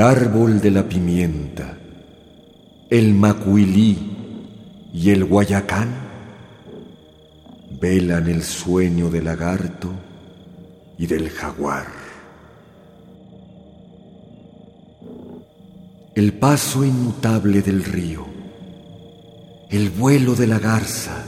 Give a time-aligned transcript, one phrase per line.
[0.00, 1.76] El árbol de la pimienta,
[2.88, 3.98] el macuilí
[4.94, 5.90] y el guayacán
[7.78, 9.92] velan el sueño del lagarto
[10.96, 11.84] y del jaguar.
[16.14, 18.24] El paso inmutable del río,
[19.68, 21.24] el vuelo de la garza,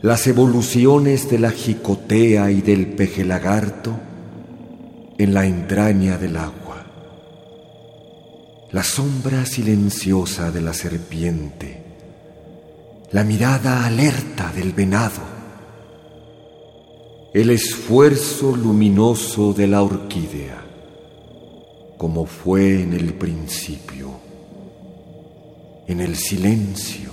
[0.00, 3.94] las evoluciones de la jicotea y del peje lagarto
[5.18, 6.61] en la entraña del agua
[8.72, 11.82] la sombra silenciosa de la serpiente,
[13.10, 15.20] la mirada alerta del venado,
[17.34, 20.64] el esfuerzo luminoso de la orquídea,
[21.98, 24.10] como fue en el principio,
[25.86, 27.12] en el silencio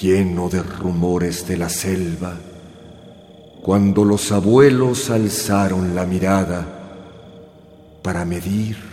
[0.00, 2.38] lleno de rumores de la selva,
[3.62, 6.66] cuando los abuelos alzaron la mirada
[8.00, 8.89] para medir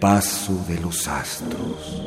[0.00, 2.02] paso de los astros.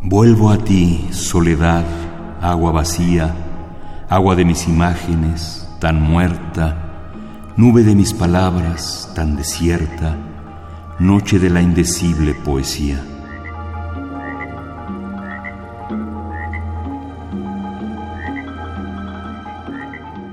[0.00, 1.84] Vuelvo a ti, soledad,
[2.40, 3.34] agua vacía,
[4.14, 6.76] agua de mis imágenes, tan muerta,
[7.56, 10.16] nube de mis palabras, tan desierta,
[11.00, 13.02] noche de la indecible poesía.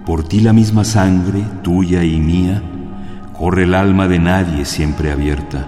[0.06, 2.62] Por ti la misma sangre, tuya y mía,
[3.36, 5.66] corre el alma de nadie siempre abierta.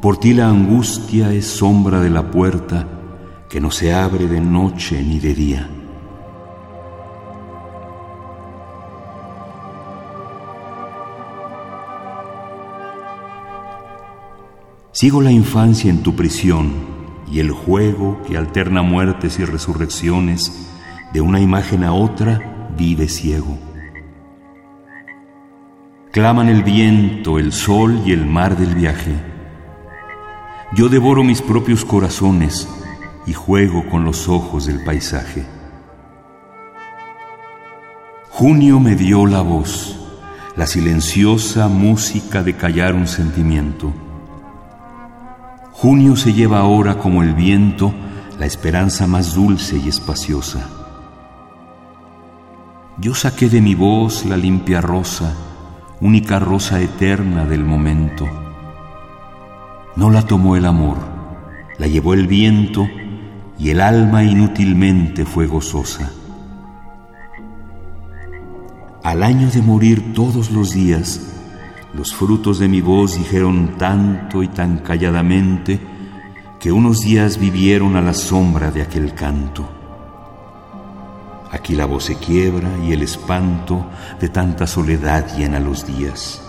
[0.00, 2.86] Por ti la angustia es sombra de la puerta
[3.50, 5.68] que no se abre de noche ni de día.
[15.00, 16.72] Sigo la infancia en tu prisión
[17.30, 20.52] y el juego que alterna muertes y resurrecciones
[21.12, 23.56] de una imagen a otra vive ciego.
[26.10, 29.14] Claman el viento, el sol y el mar del viaje.
[30.74, 32.68] Yo devoro mis propios corazones
[33.24, 35.46] y juego con los ojos del paisaje.
[38.30, 39.96] Junio me dio la voz,
[40.56, 43.94] la silenciosa música de callar un sentimiento.
[45.80, 47.94] Junio se lleva ahora como el viento
[48.36, 50.68] la esperanza más dulce y espaciosa.
[52.98, 55.36] Yo saqué de mi voz la limpia rosa,
[56.00, 58.26] única rosa eterna del momento.
[59.94, 60.98] No la tomó el amor,
[61.78, 62.88] la llevó el viento
[63.56, 66.10] y el alma inútilmente fue gozosa.
[69.04, 71.37] Al año de morir todos los días,
[71.98, 75.80] los frutos de mi voz dijeron tanto y tan calladamente
[76.60, 79.68] que unos días vivieron a la sombra de aquel canto.
[81.50, 83.84] Aquí la voz se quiebra y el espanto
[84.20, 86.40] de tanta soledad llena los días.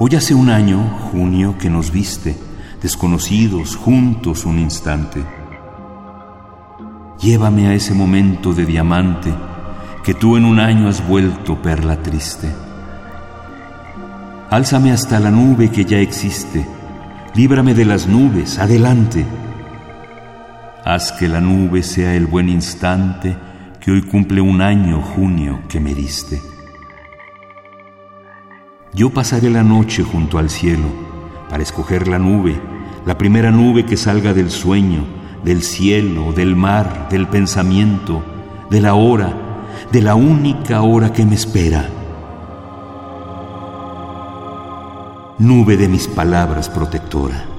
[0.00, 0.82] Hoy hace un año,
[1.12, 2.36] junio, que nos viste,
[2.82, 5.22] desconocidos, juntos un instante.
[7.20, 9.32] Llévame a ese momento de diamante
[10.02, 12.52] que tú en un año has vuelto perla triste.
[14.52, 16.66] Álzame hasta la nube que ya existe,
[17.34, 19.24] líbrame de las nubes, adelante.
[20.84, 23.34] Haz que la nube sea el buen instante
[23.80, 26.42] que hoy cumple un año junio que me diste.
[28.92, 30.84] Yo pasaré la noche junto al cielo
[31.48, 32.60] para escoger la nube,
[33.06, 35.06] la primera nube que salga del sueño,
[35.42, 38.22] del cielo, del mar, del pensamiento,
[38.68, 39.32] de la hora,
[39.90, 42.01] de la única hora que me espera.
[45.42, 47.51] Nube de mis palabras protectora.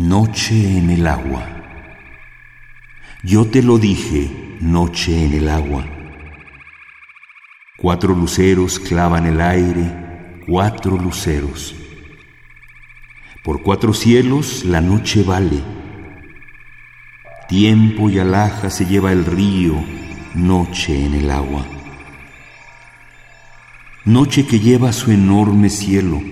[0.00, 1.46] Noche en el agua.
[3.22, 5.84] Yo te lo dije, noche en el agua.
[7.76, 11.74] Cuatro luceros clavan el aire, cuatro luceros.
[13.44, 15.60] Por cuatro cielos la noche vale.
[17.46, 19.74] Tiempo y alhaja se lleva el río,
[20.32, 21.66] noche en el agua.
[24.06, 26.22] Noche que lleva su enorme cielo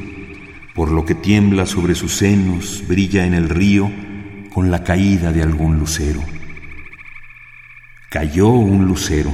[0.78, 3.90] por lo que tiembla sobre sus senos, brilla en el río
[4.54, 6.22] con la caída de algún lucero.
[8.08, 9.32] Cayó un lucero.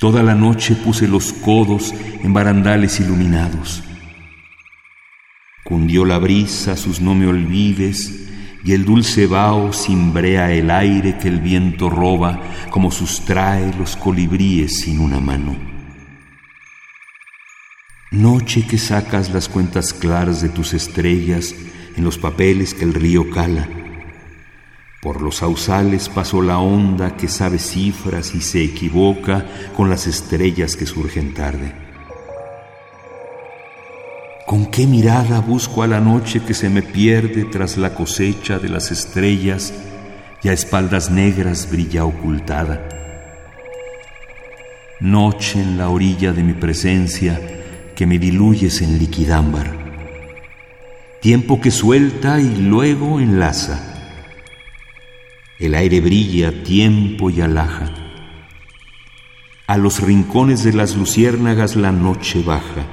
[0.00, 3.84] Toda la noche puse los codos en barandales iluminados.
[5.64, 8.30] Cundió la brisa, sus no me olvides,
[8.64, 12.40] y el dulce vaho cimbrea el aire que el viento roba,
[12.70, 15.71] como sustrae los colibríes sin una mano.
[18.12, 21.54] Noche que sacas las cuentas claras de tus estrellas
[21.96, 23.66] en los papeles que el río cala.
[25.00, 30.76] Por los sausales pasó la onda que sabe cifras y se equivoca con las estrellas
[30.76, 31.72] que surgen tarde.
[34.46, 38.68] ¿Con qué mirada busco a la noche que se me pierde tras la cosecha de
[38.68, 39.72] las estrellas
[40.42, 42.86] y a espaldas negras brilla ocultada?
[45.00, 47.40] Noche en la orilla de mi presencia,
[48.02, 49.70] que me diluyes en liquidámbar,
[51.20, 53.80] tiempo que suelta y luego enlaza.
[55.60, 57.94] El aire brilla, tiempo y alhaja.
[59.68, 62.88] A los rincones de las luciérnagas la noche baja.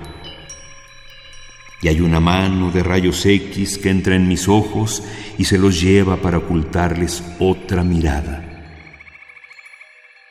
[1.81, 5.01] Y hay una mano de rayos X que entra en mis ojos
[5.39, 8.77] y se los lleva para ocultarles otra mirada.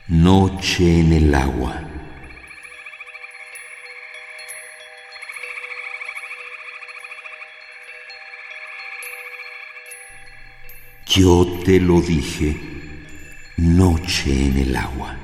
[0.07, 1.88] Noche en el agua.
[11.09, 12.55] Yo te lo dije,
[13.57, 15.17] noche en el agua.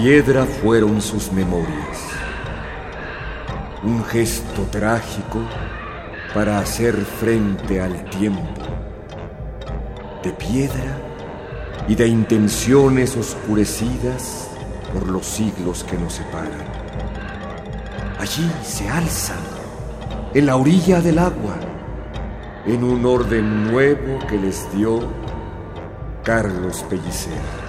[0.00, 1.98] Piedra fueron sus memorias,
[3.82, 5.40] un gesto trágico
[6.32, 8.62] para hacer frente al tiempo,
[10.22, 10.96] de piedra
[11.86, 14.48] y de intenciones oscurecidas
[14.94, 16.64] por los siglos que nos separan.
[18.18, 19.44] Allí se alzan,
[20.32, 21.56] en la orilla del agua,
[22.64, 25.00] en un orden nuevo que les dio
[26.24, 27.59] Carlos Pellicer.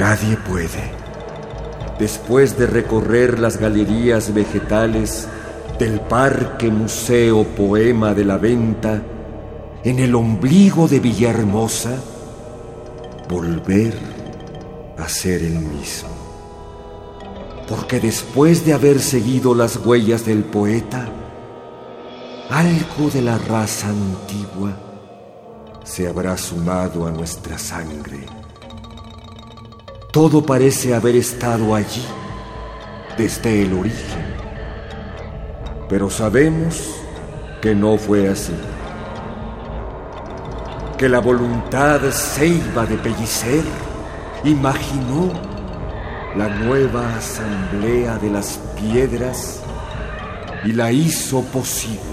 [0.00, 0.90] Nadie puede,
[1.98, 5.28] después de recorrer las galerías vegetales
[5.78, 9.02] del Parque Museo Poema de la Venta,
[9.84, 11.98] en el ombligo de Villahermosa,
[13.28, 13.92] volver
[14.96, 16.08] a ser el mismo.
[17.68, 21.10] Porque después de haber seguido las huellas del poeta,
[22.48, 24.74] algo de la raza antigua
[25.84, 28.39] se habrá sumado a nuestra sangre
[30.10, 32.04] todo parece haber estado allí
[33.16, 34.34] desde el origen.
[35.88, 36.96] Pero sabemos
[37.60, 38.54] que no fue así.
[40.98, 43.64] Que la voluntad ceiba de Pellicer
[44.44, 45.32] imaginó
[46.36, 49.60] la nueva asamblea de las piedras
[50.64, 52.09] y la hizo posible.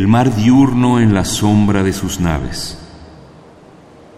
[0.00, 2.78] El mar diurno en la sombra de sus naves,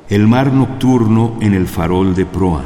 [0.09, 2.62] el mar nocturno en el farol de proa,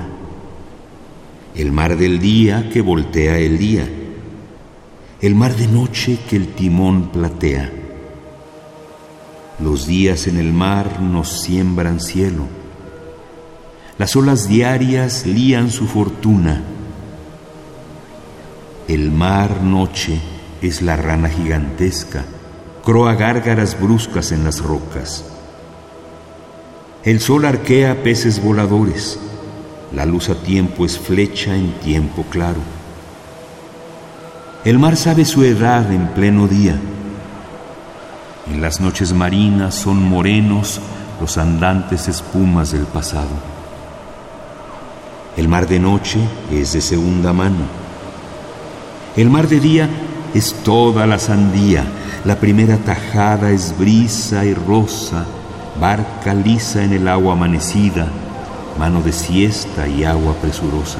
[1.54, 3.88] el mar del día que voltea el día,
[5.22, 7.72] el mar de noche que el timón platea.
[9.60, 12.42] Los días en el mar nos siembran cielo,
[13.96, 16.62] las olas diarias lían su fortuna
[18.86, 20.20] El mar noche
[20.60, 22.26] es la rana gigantesca,
[22.86, 25.24] croa gárgaras bruscas en las rocas.
[27.02, 29.18] El sol arquea peces voladores,
[29.92, 32.60] la luz a tiempo es flecha en tiempo claro.
[34.64, 36.78] El mar sabe su edad en pleno día.
[38.52, 40.80] En las noches marinas son morenos
[41.20, 43.34] los andantes espumas del pasado.
[45.36, 46.20] El mar de noche
[46.52, 47.64] es de segunda mano.
[49.16, 49.90] El mar de día
[50.34, 51.84] es toda la sandía.
[52.24, 55.24] La primera tajada es brisa y rosa,
[55.80, 58.08] barca lisa en el agua amanecida,
[58.78, 60.98] mano de siesta y agua presurosa.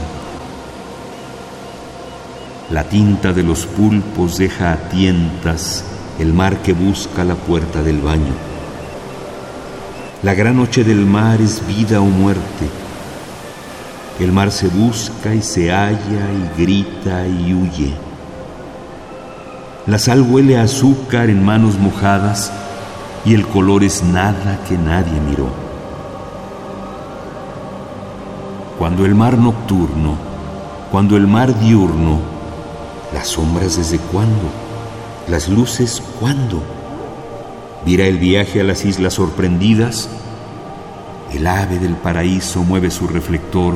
[2.71, 5.85] La tinta de los pulpos deja a tientas
[6.19, 8.35] el mar que busca la puerta del baño.
[10.23, 12.69] La gran noche del mar es vida o muerte.
[14.19, 15.99] El mar se busca y se halla
[16.33, 18.06] y grita y huye.
[19.87, 22.53] La sal huele a azúcar en manos mojadas
[23.25, 25.47] y el color es nada que nadie miró.
[28.81, 30.17] Cuando el mar nocturno,
[30.91, 32.19] cuando el mar diurno,
[33.15, 34.51] las sombras desde cuándo,
[35.29, 36.65] las luces cuándo,
[37.85, 40.09] vira el viaje a las islas sorprendidas,
[41.33, 43.75] el ave del paraíso mueve su reflector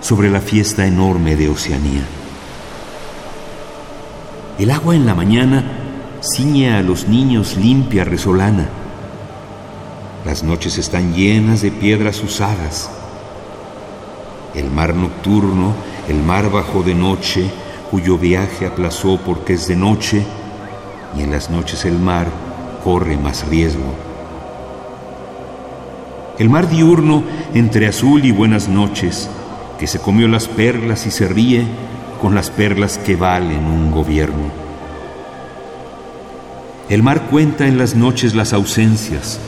[0.00, 2.02] sobre la fiesta enorme de Oceanía.
[4.62, 5.64] El agua en la mañana
[6.20, 8.68] ciñe a los niños limpia resolana.
[10.24, 12.88] Las noches están llenas de piedras usadas.
[14.54, 15.74] El mar nocturno,
[16.08, 17.50] el mar bajo de noche,
[17.90, 20.24] cuyo viaje aplazó porque es de noche,
[21.18, 22.28] y en las noches el mar
[22.84, 23.92] corre más riesgo.
[26.38, 29.28] El mar diurno entre azul y buenas noches,
[29.80, 31.66] que se comió las perlas y se ríe
[32.22, 34.52] con las perlas que valen un gobierno.
[36.88, 39.40] El mar cuenta en las noches las ausencias.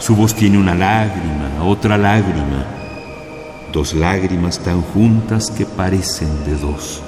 [0.00, 2.64] Su voz tiene una lágrima, otra lágrima,
[3.72, 7.02] dos lágrimas tan juntas que parecen de dos.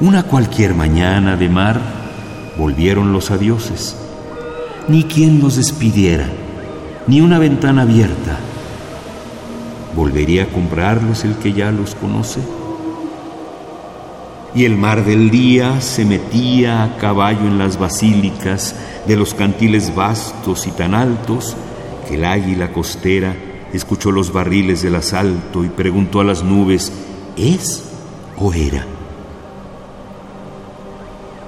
[0.00, 1.80] Una cualquier mañana de mar
[2.56, 3.96] volvieron los adioses,
[4.86, 6.28] ni quien los despidiera,
[7.08, 8.38] ni una ventana abierta.
[9.94, 12.40] ¿Volvería a comprarlos el que ya los conoce?
[14.54, 18.74] Y el mar del día se metía a caballo en las basílicas
[19.06, 21.56] de los cantiles vastos y tan altos
[22.08, 23.34] que el águila costera
[23.72, 26.92] escuchó los barriles del asalto y preguntó a las nubes,
[27.36, 27.84] ¿es
[28.38, 28.84] o era?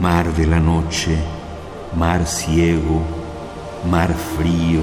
[0.00, 1.16] mar de la noche,
[1.96, 3.00] mar ciego,
[3.90, 4.82] mar frío,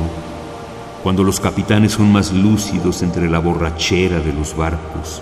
[1.04, 5.22] cuando los capitanes son más lúcidos entre la borrachera de los barcos.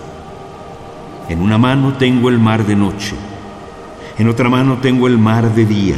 [1.28, 3.16] En una mano tengo el mar de noche,
[4.18, 5.96] en otra mano tengo el mar de día.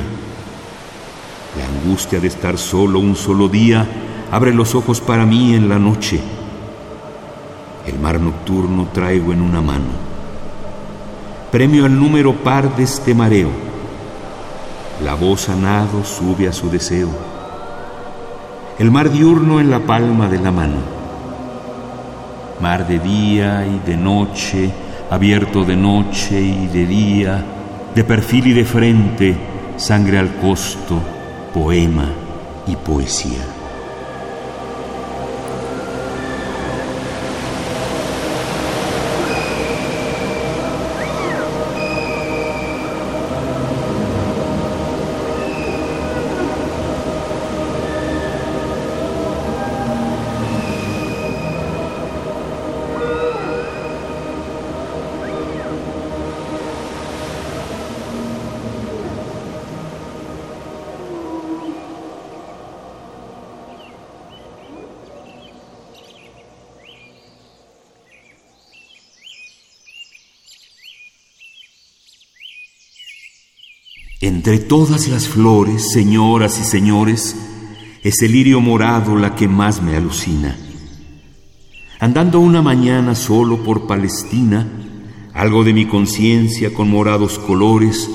[1.57, 3.87] La angustia de estar solo un solo día
[4.31, 6.19] abre los ojos para mí en la noche.
[7.85, 10.11] El mar nocturno traigo en una mano.
[11.51, 13.71] Premio al número par de este mareo
[15.03, 17.09] la voz a nado sube a su deseo.
[18.79, 20.77] El mar diurno en la palma de la mano.
[22.61, 24.71] Mar de día y de noche,
[25.09, 27.43] abierto de noche y de día,
[27.93, 29.35] de perfil y de frente,
[29.77, 30.99] sangre al costo,
[31.53, 32.09] poema
[32.67, 33.60] y poesía.
[74.51, 77.37] Entre todas las flores, señoras y señores,
[78.03, 80.57] es el lirio morado la que más me alucina.
[82.01, 84.67] Andando una mañana solo por Palestina,
[85.33, 88.09] algo de mi conciencia con morados colores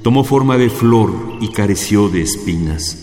[0.00, 2.96] tomó forma de flor y careció de espinas.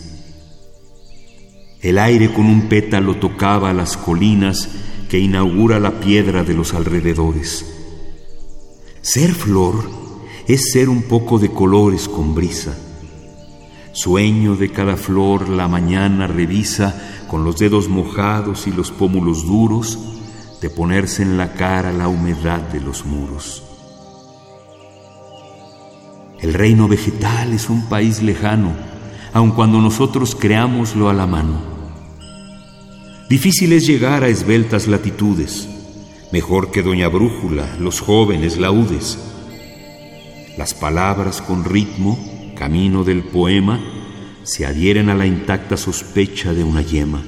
[1.81, 4.67] El aire con un pétalo tocaba las colinas
[5.09, 7.67] que inaugura la piedra de los alrededores.
[9.03, 10.08] Ser flor
[10.49, 12.75] es ser un poco de colores con brisa.
[13.91, 19.99] Sueño de cada flor la mañana revisa con los dedos mojados y los pómulos duros
[20.59, 23.63] de ponerse en la cara la humedad de los muros.
[26.39, 28.73] El reino vegetal es un país lejano,
[29.33, 31.61] aun cuando nosotros creámoslo a la mano.
[33.29, 35.69] Difícil es llegar a esbeltas latitudes,
[36.31, 39.28] mejor que Doña Brújula, los jóvenes laudes.
[40.57, 42.17] Las palabras con ritmo,
[42.55, 43.79] camino del poema,
[44.43, 47.21] se adhieren a la intacta sospecha de una yema.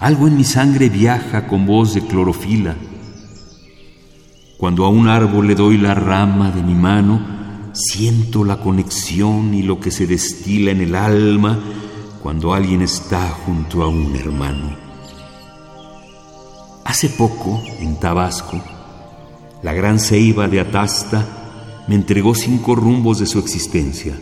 [0.00, 2.76] Algo en mi sangre viaja con voz de clorofila.
[4.58, 7.20] Cuando a un árbol le doy la rama de mi mano,
[7.72, 11.58] siento la conexión y lo que se destila en el alma
[12.22, 14.76] cuando alguien está junto a un hermano.
[16.84, 18.62] Hace poco, en Tabasco,
[19.64, 24.14] la gran ceiba de Atasta me entregó cinco rumbos de su existencia.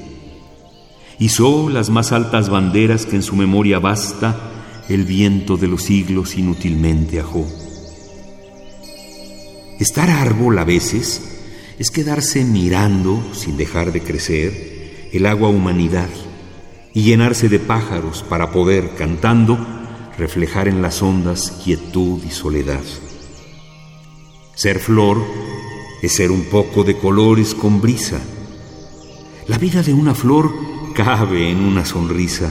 [1.18, 4.37] Hizo las más altas banderas que en su memoria basta
[4.88, 7.44] el viento de los siglos inútilmente ajó.
[9.80, 11.20] Estar árbol a veces
[11.76, 16.08] es quedarse mirando, sin dejar de crecer, el agua humanidad
[16.94, 19.58] y llenarse de pájaros para poder, cantando,
[20.16, 22.84] reflejar en las ondas quietud y soledad.
[24.54, 25.18] Ser flor
[26.02, 28.21] es ser un poco de colores con brisa.
[29.47, 30.52] La vida de una flor
[30.95, 32.50] cabe en una sonrisa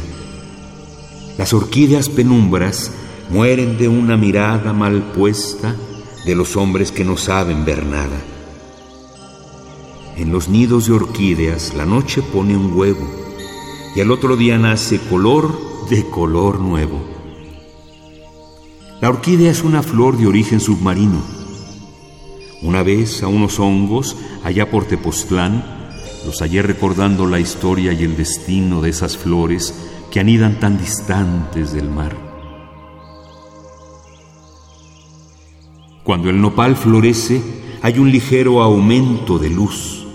[1.42, 2.92] las orquídeas penumbras
[3.32, 5.76] mueren de una mirada mal puesta
[6.24, 8.22] de los hombres que no saben ver nada.
[10.18, 13.08] En los nidos de orquídeas la noche pone un huevo
[13.96, 15.52] y al otro día nace color
[15.90, 17.02] de color nuevo.
[19.02, 21.41] La orquídea es una flor de origen submarino.
[22.62, 25.64] Una vez a unos hongos, allá por Tepoztlán,
[26.26, 29.74] los hallé recordando la historia y el destino de esas flores
[30.12, 32.16] que anidan tan distantes del mar.
[36.04, 37.42] Cuando el nopal florece,
[37.82, 40.06] hay un ligero aumento de luz.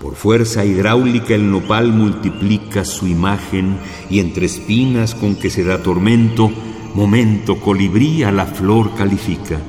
[0.00, 3.78] Por fuerza hidráulica el nopal multiplica su imagen
[4.08, 6.50] y entre espinas con que se da tormento,
[6.94, 9.60] momento colibrí a la flor califica.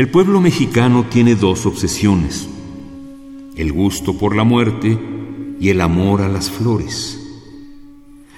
[0.00, 2.48] El pueblo mexicano tiene dos obsesiones,
[3.54, 4.98] el gusto por la muerte
[5.60, 7.20] y el amor a las flores.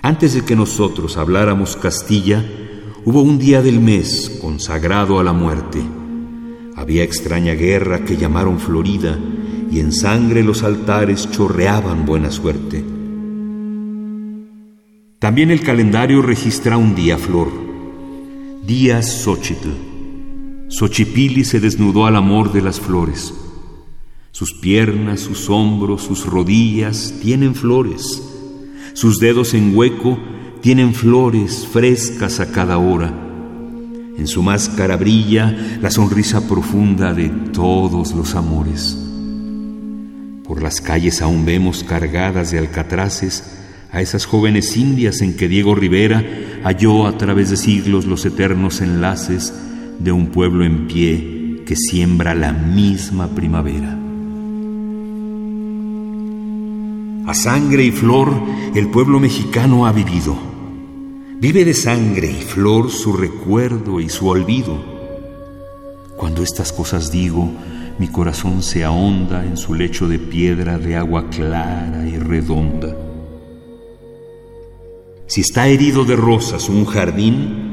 [0.02, 2.44] Antes de que nosotros habláramos Castilla,
[3.04, 5.80] hubo un día del mes consagrado a la muerte.
[6.74, 9.16] Había extraña guerra que llamaron Florida
[9.70, 12.82] y en sangre los altares chorreaban buena suerte.
[15.20, 17.52] También el calendario registra un día flor,
[18.66, 19.91] Días Xochitl
[20.72, 23.34] Xochipili se desnudó al amor de las flores.
[24.30, 28.22] Sus piernas, sus hombros, sus rodillas tienen flores.
[28.94, 30.18] Sus dedos en hueco
[30.62, 33.12] tienen flores frescas a cada hora.
[34.16, 38.96] En su máscara brilla la sonrisa profunda de todos los amores.
[40.42, 43.58] Por las calles aún vemos cargadas de alcatraces
[43.90, 46.24] a esas jóvenes indias en que Diego Rivera
[46.64, 49.52] halló a través de siglos los eternos enlaces
[49.98, 53.98] de un pueblo en pie que siembra la misma primavera.
[57.26, 58.32] A sangre y flor
[58.74, 60.36] el pueblo mexicano ha vivido.
[61.38, 64.76] Vive de sangre y flor su recuerdo y su olvido.
[66.16, 67.50] Cuando estas cosas digo,
[67.98, 72.96] mi corazón se ahonda en su lecho de piedra de agua clara y redonda.
[75.26, 77.71] Si está herido de rosas un jardín,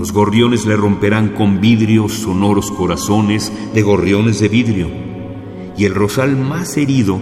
[0.00, 4.88] los gorriones le romperán con vidrios sonoros corazones de gorriones de vidrio,
[5.76, 7.20] y el rosal más herido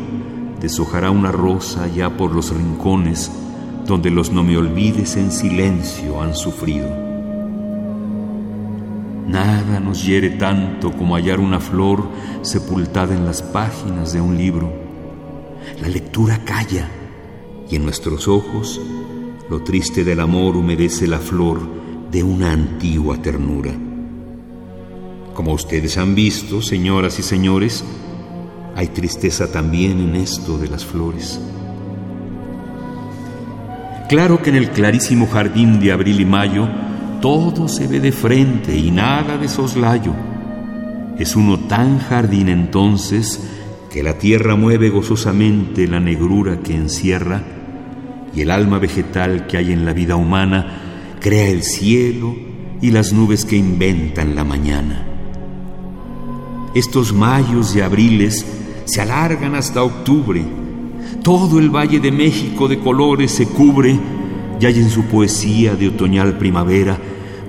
[0.60, 3.32] deshojará una rosa ya por los rincones
[3.84, 6.88] donde los no me olvides en silencio han sufrido.
[9.26, 12.08] Nada nos hiere tanto como hallar una flor
[12.42, 14.72] sepultada en las páginas de un libro.
[15.82, 16.88] La lectura calla
[17.68, 18.80] y en nuestros ojos
[19.50, 23.72] lo triste del amor humedece la flor de una antigua ternura.
[25.34, 27.84] Como ustedes han visto, señoras y señores,
[28.74, 31.40] hay tristeza también en esto de las flores.
[34.08, 36.66] Claro que en el clarísimo jardín de abril y mayo
[37.20, 40.14] todo se ve de frente y nada de soslayo.
[41.18, 43.40] Es uno tan jardín entonces
[43.90, 47.42] que la tierra mueve gozosamente la negrura que encierra
[48.34, 50.77] y el alma vegetal que hay en la vida humana
[51.20, 52.34] crea el cielo
[52.80, 55.06] y las nubes que inventan la mañana.
[56.74, 58.46] Estos mayos y abriles
[58.84, 60.44] se alargan hasta octubre.
[61.22, 63.98] Todo el Valle de México de colores se cubre
[64.60, 66.98] y hay en su poesía de otoñal primavera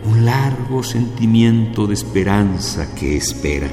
[0.06, 3.68] un largo sentimiento de esperanza que espera.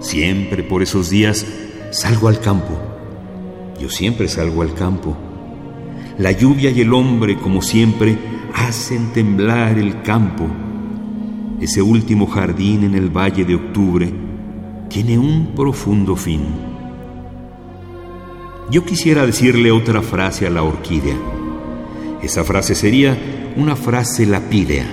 [0.00, 1.46] Siempre por esos días
[1.90, 2.78] salgo al campo.
[3.80, 5.16] Yo siempre salgo al campo.
[6.18, 8.18] La lluvia y el hombre, como siempre,
[8.66, 10.46] hacen temblar el campo.
[11.60, 14.12] Ese último jardín en el valle de octubre
[14.88, 16.42] tiene un profundo fin.
[18.70, 21.16] Yo quisiera decirle otra frase a la orquídea.
[22.22, 23.16] Esa frase sería
[23.56, 24.86] una frase lapídea.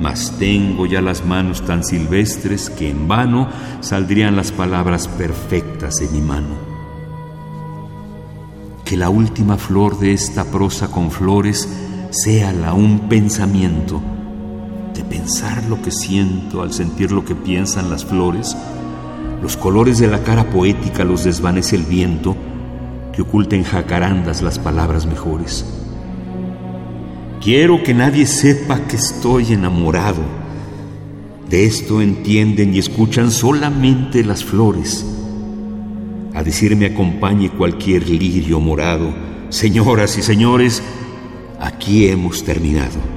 [0.00, 3.48] Mas tengo ya las manos tan silvestres que en vano
[3.80, 6.54] saldrían las palabras perfectas de mi mano.
[8.84, 11.68] Que la última flor de esta prosa con flores
[12.10, 14.00] sea la un pensamiento,
[14.94, 18.56] de pensar lo que siento al sentir lo que piensan las flores,
[19.42, 22.36] los colores de la cara poética los desvanece el viento,
[23.12, 25.64] que oculten jacarandas las palabras mejores.
[27.40, 30.22] Quiero que nadie sepa que estoy enamorado.
[31.48, 35.06] De esto entienden y escuchan solamente las flores.
[36.34, 39.14] A decirme acompañe cualquier lirio morado.
[39.48, 40.82] Señoras y señores,
[41.60, 43.15] aquí hemos terminado.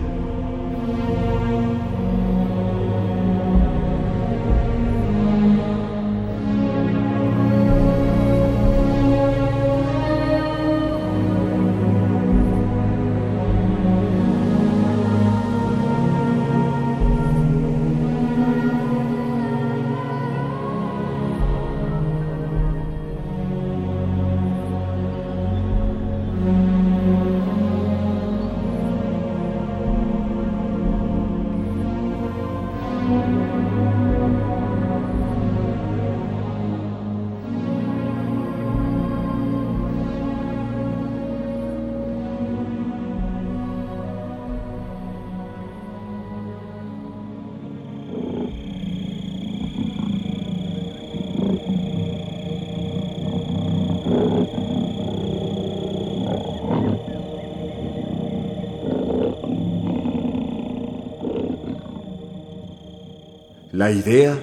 [64.09, 64.39] Idea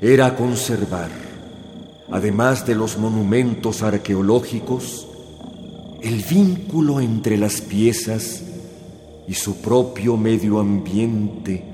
[0.00, 1.10] era conservar,
[2.10, 5.08] además de los monumentos arqueológicos,
[6.02, 8.42] el vínculo entre las piezas
[9.26, 11.64] y su propio medio ambiente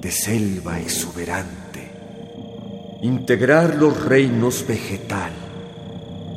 [0.00, 1.92] de selva exuberante.
[3.02, 5.30] Integrar los reinos vegetal,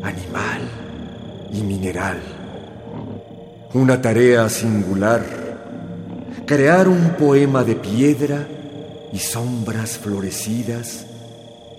[0.04, 0.62] animal
[1.52, 2.22] y mineral.
[3.74, 5.26] Una tarea singular,
[6.46, 8.48] crear un poema de piedra
[9.14, 11.06] y sombras florecidas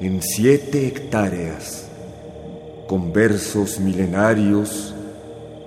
[0.01, 1.85] en siete hectáreas,
[2.87, 4.95] con versos milenarios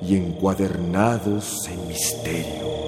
[0.02, 2.85] y encuadernados en misterio.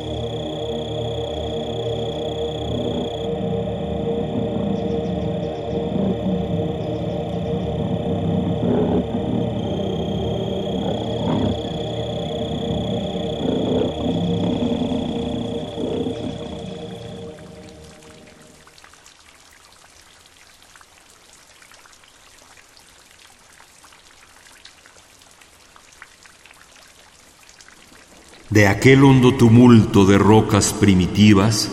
[28.57, 31.69] De aquel hondo tumulto de rocas primitivas,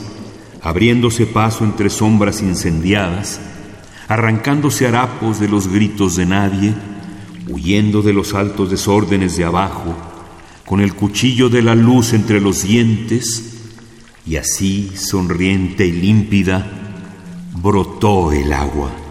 [0.61, 3.41] abriéndose paso entre sombras incendiadas,
[4.07, 6.75] arrancándose harapos de los gritos de nadie,
[7.49, 9.97] huyendo de los altos desórdenes de abajo,
[10.67, 13.63] con el cuchillo de la luz entre los dientes,
[14.27, 16.67] y así, sonriente y límpida,
[17.63, 19.04] brotó el agua.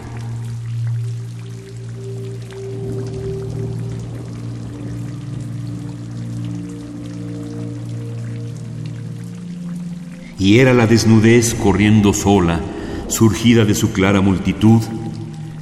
[10.38, 12.60] Y era la desnudez corriendo sola,
[13.08, 14.82] surgida de su clara multitud,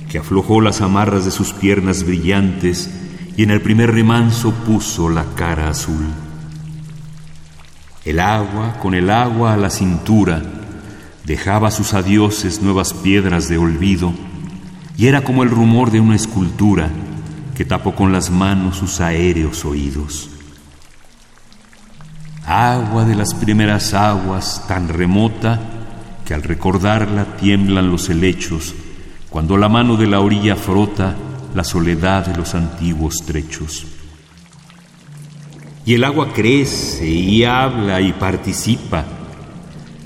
[0.08, 2.90] que aflojó las amarras de sus piernas brillantes
[3.36, 6.06] y en el primer remanso puso la cara azul.
[8.04, 10.42] El agua, con el agua a la cintura,
[11.24, 14.12] dejaba sus adioses nuevas piedras de olvido,
[14.96, 16.90] y era como el rumor de una escultura
[17.54, 20.31] que tapó con las manos sus aéreos oídos
[22.46, 25.60] agua de las primeras aguas, tan remota
[26.24, 28.74] que al recordarla tiemblan los helechos,
[29.30, 31.16] cuando la mano de la orilla frota
[31.54, 33.86] la soledad de los antiguos trechos.
[35.84, 39.04] Y el agua crece y habla y participa,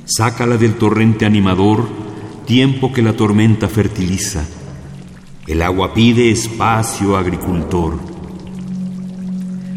[0.04, 1.88] sácala del torrente animador
[2.46, 4.44] tiempo que la tormenta fertiliza.
[5.46, 8.15] El agua pide espacio, agricultor.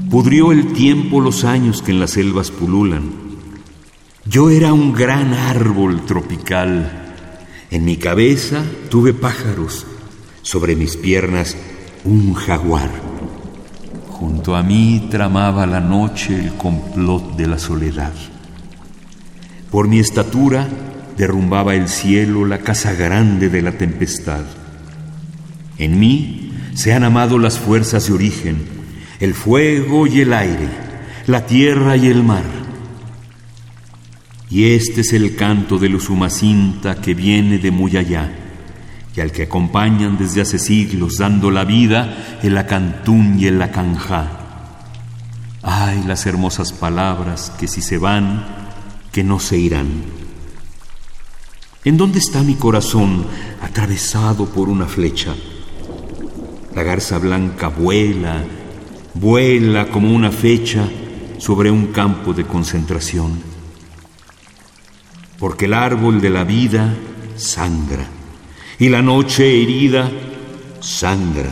[0.10, 3.12] Pudrió el tiempo los años que en las selvas pululan.
[4.26, 7.15] Yo era un gran árbol tropical.
[7.69, 9.86] En mi cabeza tuve pájaros,
[10.41, 11.56] sobre mis piernas
[12.06, 12.89] un jaguar.
[14.08, 18.13] Junto a mí tramaba la noche el complot de la soledad.
[19.69, 20.67] Por mi estatura
[21.17, 24.41] derrumbaba el cielo la casa grande de la tempestad.
[25.78, 28.79] En mí se han amado las fuerzas de origen,
[29.19, 30.69] el fuego y el aire,
[31.27, 32.45] la tierra y el mar.
[34.49, 38.32] Y este es el canto de los Umacinta que viene de muy allá,
[39.15, 44.39] y al que acompañan desde hace siglos dando la vida el acantún y el acanjá.
[45.62, 48.45] Ay, las hermosas palabras que si se van,
[49.12, 49.88] que no se irán.
[51.84, 53.25] ¿En dónde está mi corazón
[53.62, 55.36] atravesado por una flecha?
[56.73, 58.43] La garza blanca vuela,
[59.13, 60.88] vuela como una fecha
[61.38, 63.50] sobre un campo de concentración
[65.39, 66.93] porque el árbol de la vida
[67.38, 68.06] sangra,
[68.78, 70.12] y la noche herida
[70.82, 71.52] sangra,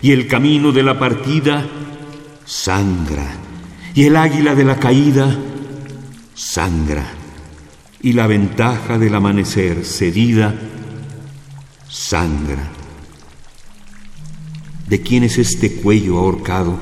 [0.00, 1.66] y el camino de la partida
[2.46, 3.26] sangra,
[3.94, 5.36] y el águila de la caída
[6.34, 7.06] sangra,
[8.00, 10.54] y la ventaja del amanecer cedida
[11.86, 12.77] sangra.
[14.88, 16.78] ¿De quién es este cuello ahorcado?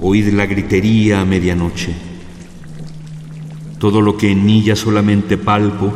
[0.00, 1.94] Oíd la gritería a medianoche
[3.82, 5.92] todo lo que en mí ya solamente palpo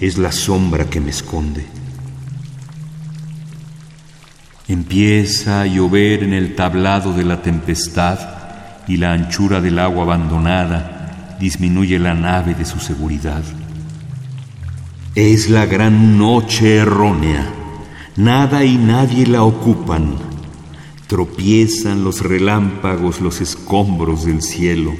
[0.00, 1.66] es la sombra que me esconde.
[4.68, 8.20] Empieza a llover en el tablado de la tempestad
[8.86, 13.42] y la anchura del agua abandonada disminuye la nave de su seguridad.
[15.16, 17.44] Es la gran noche errónea,
[18.16, 20.14] nada y nadie la ocupan,
[21.06, 24.92] tropiezan los relámpagos, los escombros del cielo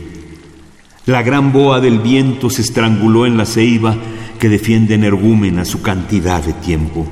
[1.10, 3.96] la gran boa del viento se estranguló en la ceiba
[4.38, 7.04] que defiende energúmena su cantidad de tiempo.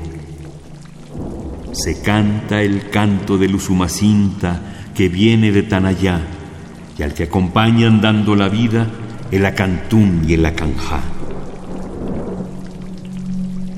[1.73, 4.61] Se canta el canto de Luzumacinta
[4.95, 6.21] que viene de tan allá
[6.97, 8.87] y al que acompañan dando la vida
[9.31, 11.01] el acantún y el acanjá.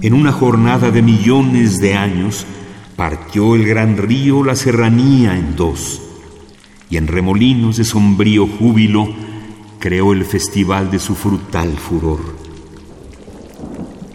[0.02, 2.48] En una jornada de millones de años
[2.96, 6.02] partió el gran río la serranía en dos
[6.90, 9.08] y en remolinos de sombrío júbilo
[9.78, 12.20] creó el festival de su frutal furor.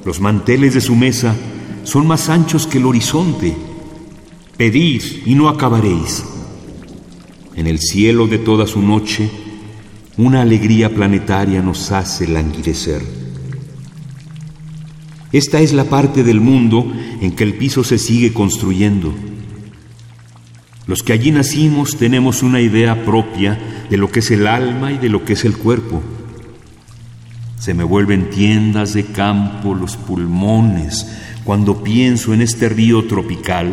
[0.05, 1.37] Los manteles de su mesa
[1.85, 3.57] son más anchos que el horizonte.
[4.57, 6.25] Pedid y no acabaréis.
[7.55, 9.31] En el cielo de toda su noche,
[10.17, 13.26] una alegría planetaria nos hace languidecer.
[15.37, 19.15] Esta es la parte del mundo en que el piso se sigue construyendo
[20.87, 23.59] los que allí nacimos tenemos una idea propia
[23.91, 26.01] de lo que es el alma y de lo que es el cuerpo.
[27.59, 31.09] Se me vuelven tiendas de campo los pulmones
[31.43, 33.73] cuando pienso en este río tropical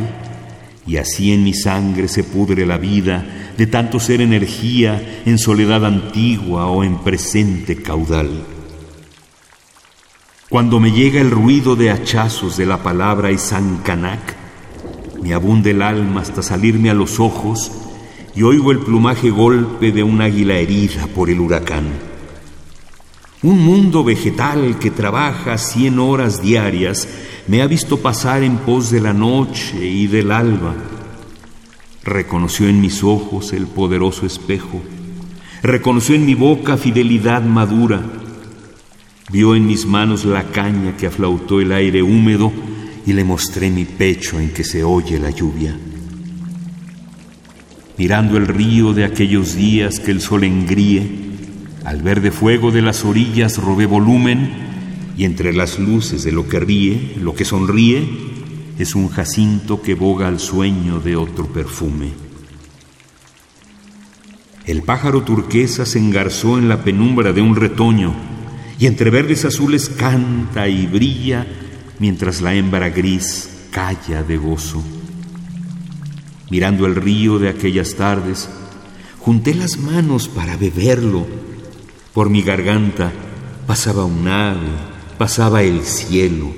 [0.87, 3.23] y así en mi sangre se pudre la vida
[3.57, 8.52] de tanto ser energía en soledad antigua o en presente caudal.
[10.53, 14.35] Cuando me llega el ruido de hachazos de la palabra Isancanac,
[15.23, 17.71] me abunde el alma hasta salirme a los ojos
[18.35, 21.85] y oigo el plumaje golpe de un águila herida por el huracán.
[23.41, 27.07] Un mundo vegetal que trabaja cien horas diarias
[27.47, 30.75] me ha visto pasar en pos de la noche y del alba.
[32.03, 34.83] Reconoció en mis ojos el poderoso espejo,
[35.63, 38.03] reconoció en mi boca fidelidad madura,
[39.33, 42.53] vio en mis manos la caña que aflautó el aire húmedo
[43.03, 45.75] y le mostré mi pecho en que se oye la lluvia.
[47.97, 51.01] Mirando el río de aquellos días que el sol engríe,
[51.83, 54.51] al verde fuego de las orillas robé volumen
[55.17, 58.07] y entre las luces de lo que ríe, lo que sonríe,
[58.77, 62.09] es un jacinto que boga al sueño de otro perfume.
[64.67, 68.32] El pájaro turquesa se engarzó en la penumbra de un retoño
[68.83, 71.47] y entre verdes azules canta y brilla
[71.99, 74.83] mientras la hembra gris calla de gozo.
[76.49, 78.49] Mirando el río de aquellas tardes,
[79.19, 81.25] junté las manos para beberlo.
[82.13, 83.13] Por mi garganta
[83.65, 84.67] pasaba un ave,
[85.17, 86.51] pasaba el cielo.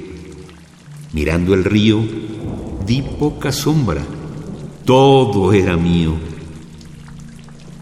[1.13, 2.03] Mirando el río,
[2.87, 4.01] di poca sombra,
[4.83, 6.15] todo era mío.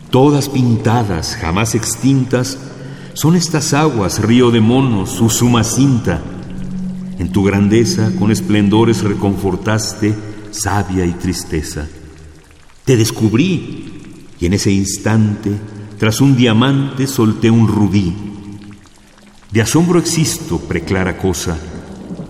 [0.09, 2.57] Todas pintadas, jamás extintas,
[3.13, 6.21] son estas aguas, río de monos, su suma cinta
[7.19, 10.15] En tu grandeza con esplendores reconfortaste
[10.51, 11.87] sabia y tristeza.
[12.85, 13.91] Te descubrí
[14.39, 15.51] y en ese instante,
[15.97, 18.13] tras un diamante, solté un rubí.
[19.51, 21.57] De asombro existo, preclara cosa,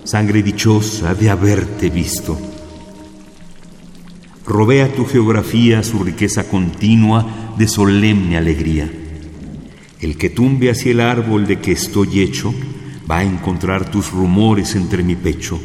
[0.04, 2.38] sangre dichosa de haberte visto.
[4.46, 9.03] Robé a tu geografía su riqueza continua de solemne alegría.
[10.00, 12.54] El que tumbe hacia el árbol de que estoy hecho,
[13.10, 15.60] va a encontrar tus rumores entre mi pecho.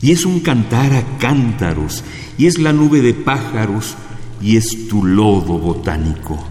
[0.00, 2.04] Y es un cantar a cántaros,
[2.38, 3.96] y es la nube de pájaros,
[4.40, 6.44] y es tu lodo botánico.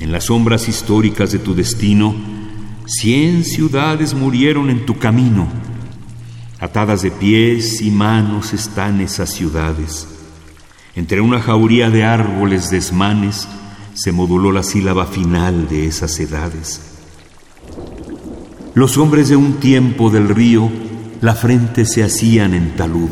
[0.00, 2.14] En las sombras históricas de tu destino,
[2.86, 5.46] cien ciudades murieron en tu camino.
[6.58, 10.08] Atadas de pies y manos están esas ciudades.
[10.96, 13.48] Entre una jauría de árboles desmanes
[13.94, 16.80] se moduló la sílaba final de esas edades.
[18.74, 20.68] Los hombres de un tiempo del río,
[21.20, 23.10] la frente se hacían en talud,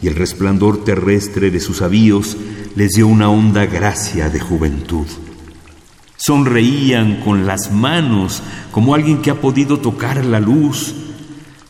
[0.00, 2.36] y el resplandor terrestre de sus avíos
[2.74, 5.06] les dio una honda gracia de juventud.
[6.16, 8.42] Sonreían con las manos
[8.72, 10.94] como alguien que ha podido tocar la luz.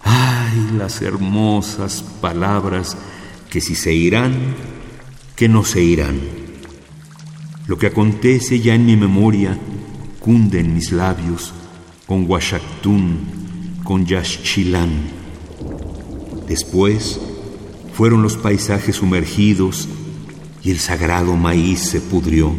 [0.03, 2.96] ¡Ay, las hermosas palabras
[3.51, 4.55] que si se irán,
[5.37, 6.47] que no se irán!
[7.68, 9.54] Lo que acontece ya en mi memoria
[10.20, 11.52] cunde en mis labios
[12.07, 13.18] con Huachaktún,
[13.85, 14.90] con Yaxchilán.
[16.48, 17.20] Después
[17.92, 19.87] fueron los paisajes sumergidos
[20.64, 22.54] y el sagrado maíz se pudrió.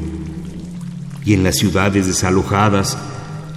[1.25, 2.95] Y en las ciudades desalojadas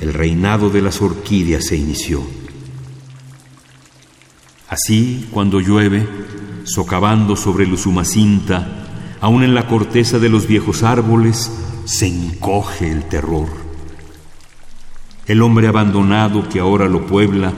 [0.00, 2.22] el reinado de las orquídeas se inició.
[4.70, 6.08] Así, cuando llueve,
[6.64, 8.81] socavando sobre Luzumacinta,
[9.22, 11.50] aún en la corteza de los viejos árboles,
[11.84, 13.46] se encoge el terror.
[15.26, 17.52] El hombre abandonado que ahora lo puebla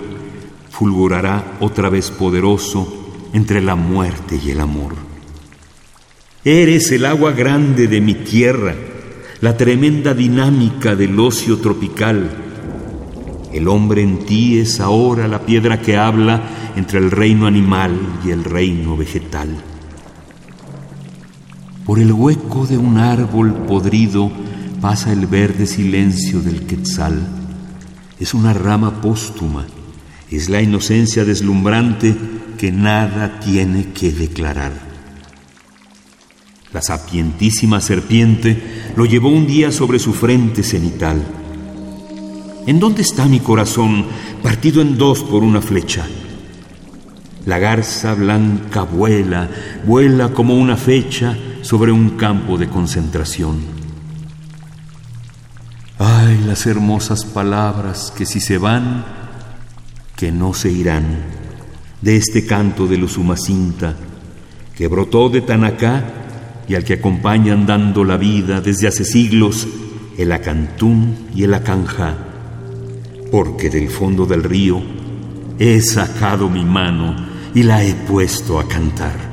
[0.69, 4.95] fulgurará otra vez poderoso entre la muerte y el amor.
[6.45, 8.75] Eres el agua grande de mi tierra,
[9.41, 12.31] la tremenda dinámica del ocio tropical.
[13.55, 16.43] El hombre en ti es ahora la piedra que habla
[16.77, 19.74] entre el reino animal y el reino vegetal.
[21.85, 24.31] Por el hueco de un árbol podrido
[24.81, 27.45] pasa el verde silencio del quetzal
[28.19, 29.67] es una rama póstuma,
[30.31, 32.15] es la inocencia deslumbrante
[32.57, 34.73] que nada tiene que declarar.
[36.73, 38.63] La sapientísima serpiente
[38.97, 41.23] lo llevó un día sobre su frente cenital.
[42.67, 44.07] ¿En dónde está mi corazón
[44.43, 46.07] partido en dos por una flecha?
[47.47, 49.51] La garza blanca vuela,
[49.87, 53.57] vuela como una fecha sobre un campo de concentración.
[55.99, 59.03] Ay, las hermosas palabras que si se van,
[60.15, 61.23] que no se irán,
[62.03, 63.97] de este canto de los Umacinta,
[64.77, 66.05] que brotó de Tanacá
[66.69, 69.67] y al que acompañan dando la vida desde hace siglos
[70.19, 72.15] el Acantún y el Acanja,
[73.31, 74.83] porque del fondo del río
[75.59, 77.17] he sacado mi mano
[77.55, 79.24] y la he puesto a cantar.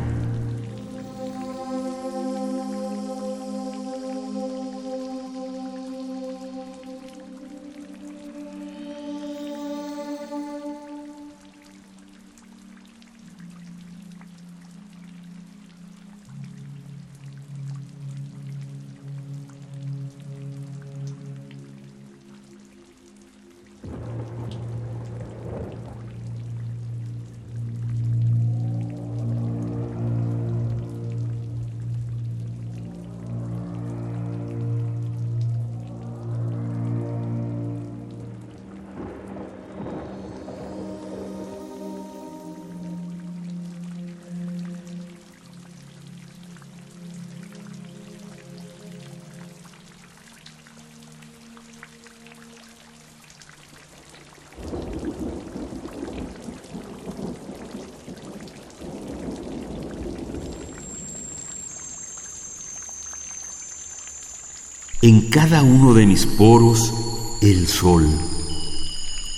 [65.11, 66.93] En cada uno de mis poros
[67.41, 68.07] el sol.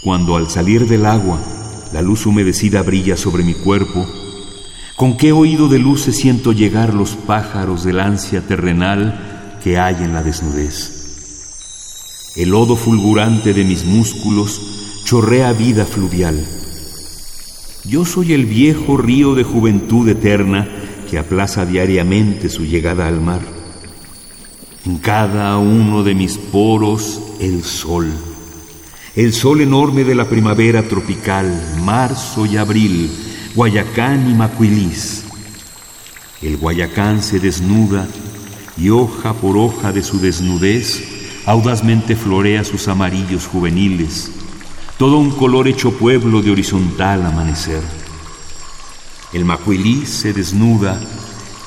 [0.04, 1.40] Cuando al salir del agua
[1.92, 4.06] la luz humedecida brilla sobre mi cuerpo,
[4.96, 9.96] con qué oído de luz se siento llegar los pájaros del ansia terrenal que hay
[9.96, 10.92] en la desnudez.
[12.36, 14.62] El lodo fulgurante de mis músculos
[15.06, 16.46] chorrea vida fluvial.
[17.84, 20.68] Yo soy el viejo río de juventud eterna
[21.10, 23.53] que aplaza diariamente su llegada al mar
[24.86, 28.12] en cada uno de mis poros el sol,
[29.16, 33.10] el sol enorme de la primavera tropical, marzo y abril,
[33.56, 35.24] Guayacán y Macuilís.
[36.42, 38.08] El Guayacán se desnuda
[38.76, 41.04] y hoja por hoja de su desnudez
[41.46, 44.32] audazmente florea sus amarillos juveniles,
[44.98, 47.82] todo un color hecho pueblo de horizontal amanecer.
[49.32, 51.00] El macuilí se desnuda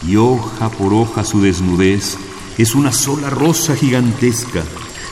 [0.06, 2.16] y hoja por hoja su desnudez
[2.62, 4.62] es una sola rosa gigantesca,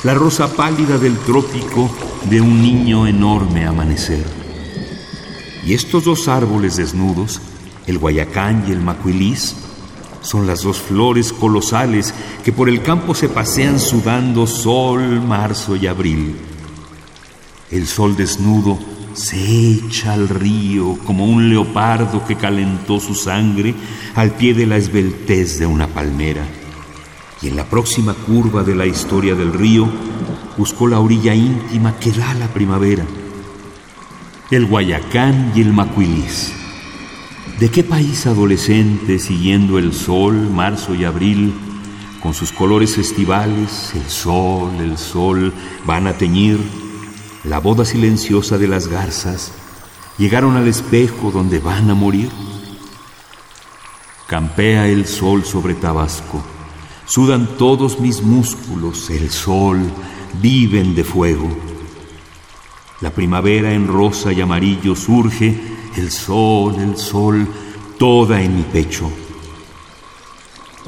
[0.02, 1.90] la rosa pálida del trópico
[2.28, 4.24] de un niño enorme amanecer.
[5.66, 7.40] Y estos dos árboles desnudos,
[7.86, 9.56] el guayacán y el macuilís,
[10.20, 12.14] son las dos flores colosales
[12.44, 16.36] que por el campo se pasean sudando sol, marzo y abril.
[17.70, 18.78] El sol desnudo
[19.12, 23.74] se echa al río como un leopardo que calentó su sangre
[24.14, 26.46] al pie de la esbeltez de una palmera.
[27.44, 29.86] Y en la próxima curva de la historia del río
[30.56, 33.04] buscó la orilla íntima que da la primavera.
[34.50, 36.54] El Guayacán y el Macuilís
[37.60, 41.52] ¿De qué país adolescente, siguiendo el sol, marzo y abril,
[42.22, 45.52] con sus colores festivales, el sol, el sol,
[45.84, 46.58] van a teñir
[47.44, 49.52] la boda silenciosa de las garzas,
[50.16, 52.30] llegaron al espejo donde van a morir?
[54.26, 56.42] Campea el sol sobre Tabasco,
[57.06, 59.80] sudan todos mis músculos, el sol,
[60.40, 61.48] viven de fuego.
[63.00, 65.60] La primavera en rosa y amarillo surge
[65.96, 67.46] el sol, el sol,
[67.98, 69.10] toda en mi pecho.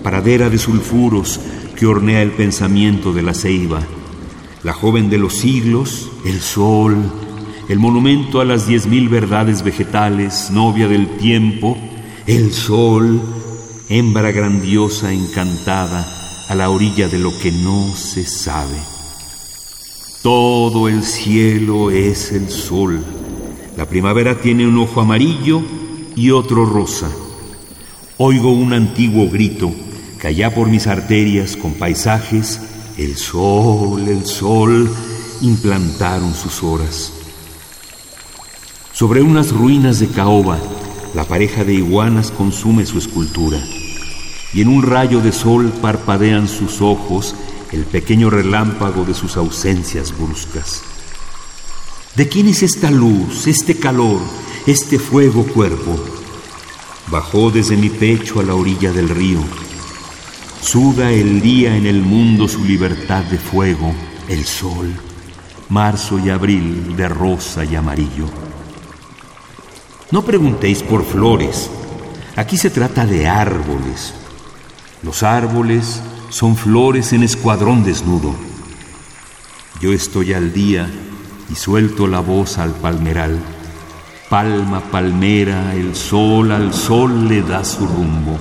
[0.03, 1.41] Paradera de sulfuros
[1.77, 3.81] que hornea el pensamiento de la ceiba,
[4.63, 6.97] la joven de los siglos, el sol,
[7.69, 11.77] el monumento a las diez mil verdades vegetales, novia del tiempo,
[12.27, 13.21] el sol,
[13.89, 16.07] hembra grandiosa encantada
[16.49, 18.79] a la orilla de lo que no se sabe.
[20.23, 23.05] Todo el cielo es el sol
[23.77, 25.61] la primavera tiene un ojo amarillo
[26.17, 27.11] y otro rosa.
[28.17, 29.71] Oigo un antiguo grito
[30.19, 32.59] que allá por mis arterias con paisajes,
[32.97, 34.91] el sol, el sol,
[35.43, 37.13] implantaron sus horas.
[38.95, 40.59] Sobre unas ruinas de caoba,
[41.15, 43.59] la pareja de iguanas consume su escultura,
[44.53, 47.35] y en un rayo de sol parpadean sus ojos
[47.73, 50.83] el pequeño relámpago de sus ausencias bruscas.
[52.15, 54.21] ¿De quién es esta luz, este calor,
[54.67, 55.99] este fuego cuerpo?
[57.09, 59.41] Bajó desde mi pecho a la orilla del río.
[60.61, 63.93] Suda el día en el mundo su libertad de fuego,
[64.29, 64.93] el sol,
[65.69, 68.46] marzo y abril de rosa y amarillo.
[70.13, 71.69] No preguntéis por flores,
[72.37, 74.15] aquí se trata de árboles.
[75.03, 78.33] Los árboles son flores en escuadrón desnudo.
[79.81, 80.89] Yo estoy al día
[81.51, 83.37] y suelto la voz al palmeral.
[84.31, 88.39] Palma, palmera, el sol al sol le da su rumbo.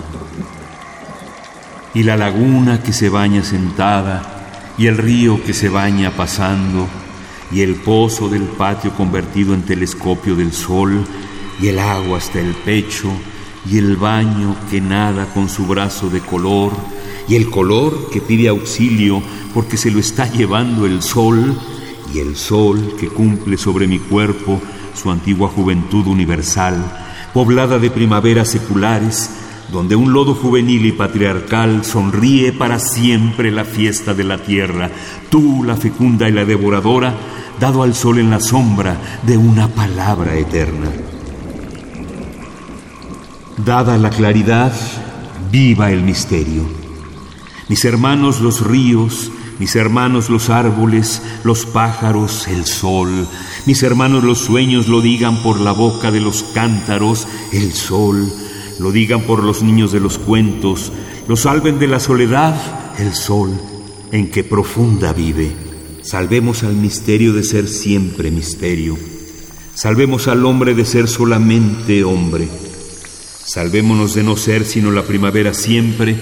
[1.96, 4.22] Y la laguna que se baña sentada,
[4.78, 6.88] y el río que se baña pasando,
[7.52, 11.06] y el pozo del patio convertido en telescopio del sol,
[11.62, 13.10] y el agua hasta el pecho,
[13.70, 16.72] y el baño que nada con su brazo de color,
[17.28, 19.22] y el color que pide auxilio
[19.54, 21.58] porque se lo está llevando el sol,
[22.14, 24.62] y el sol que cumple sobre mi cuerpo
[24.94, 26.76] su antigua juventud universal,
[27.34, 29.30] poblada de primaveras seculares,
[29.72, 34.90] donde un lodo juvenil y patriarcal sonríe para siempre la fiesta de la tierra,
[35.30, 37.14] tú la fecunda y la devoradora,
[37.60, 41.15] dado al sol en la sombra de una palabra eterna.
[43.58, 44.74] Dada la claridad,
[45.50, 46.64] viva el misterio.
[47.70, 53.28] Mis hermanos los ríos, mis hermanos los árboles, los pájaros, el sol,
[53.66, 58.30] mis hermanos los sueños lo digan por la boca de los cántaros, el sol,
[58.80, 60.92] lo digan por los niños de los cuentos,
[61.28, 62.56] lo salven de la soledad,
[63.00, 63.52] el sol,
[64.12, 65.56] en que profunda vive.
[66.02, 68.98] Salvemos al misterio de ser siempre misterio.
[69.74, 72.48] Salvemos al hombre de ser solamente hombre.
[73.46, 76.16] Salvémonos de no ser sino la primavera siempre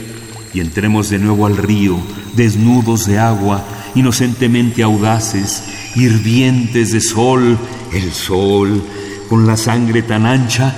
[0.54, 1.98] y entremos de nuevo al río,
[2.36, 3.64] desnudos de agua,
[3.96, 5.64] inocentemente audaces,
[5.96, 7.58] hirvientes de sol,
[7.94, 8.84] el sol,
[9.30, 10.76] con la sangre tan ancha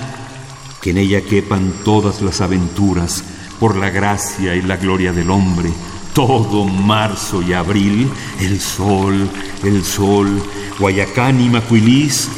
[0.80, 3.24] que en ella quepan todas las aventuras
[3.58, 5.70] por la gracia y la gloria del hombre.
[6.14, 8.08] Todo marzo y abril,
[8.40, 9.28] el sol,
[9.64, 10.40] el sol,
[10.78, 12.28] Guayacán y Macuilís,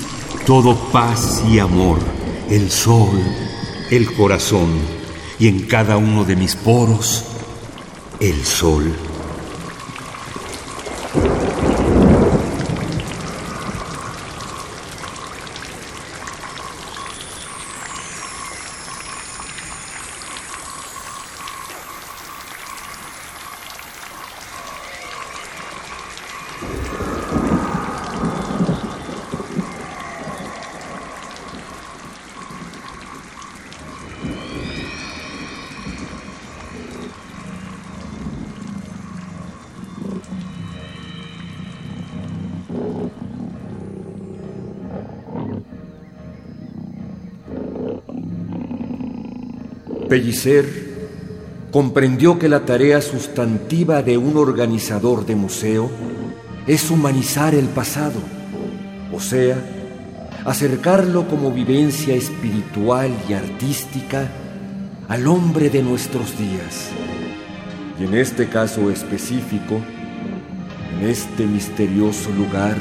[0.46, 1.98] todo paz y amor,
[2.48, 3.20] el sol,
[3.90, 4.68] el corazón
[5.38, 7.24] y en cada uno de mis poros
[8.20, 8.92] el sol.
[50.08, 50.88] Pellicer
[51.70, 55.90] comprendió que la tarea sustantiva de un organizador de museo
[56.66, 58.20] es humanizar el pasado,
[59.12, 59.56] o sea,
[60.44, 64.28] acercarlo como vivencia espiritual y artística
[65.08, 66.90] al hombre de nuestros días.
[68.00, 69.80] Y en este caso específico,
[70.98, 72.76] en este misterioso lugar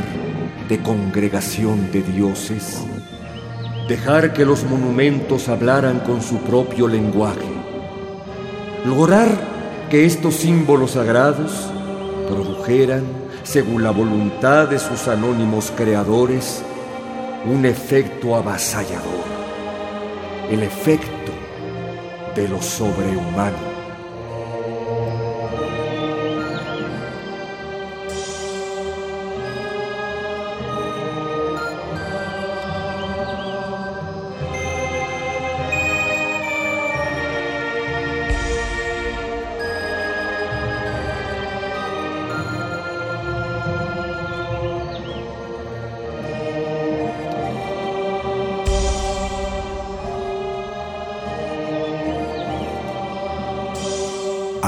[0.68, 2.84] de congregación de dioses,
[3.88, 7.54] dejar que los monumentos hablaran con su propio lenguaje,
[8.86, 9.28] lograr
[9.90, 11.70] que estos símbolos sagrados
[12.28, 13.04] produjeran,
[13.44, 16.64] según la voluntad de sus anónimos creadores,
[17.46, 19.26] un efecto avasallador,
[20.50, 21.32] el efecto
[22.36, 23.67] de lo sobrehumano.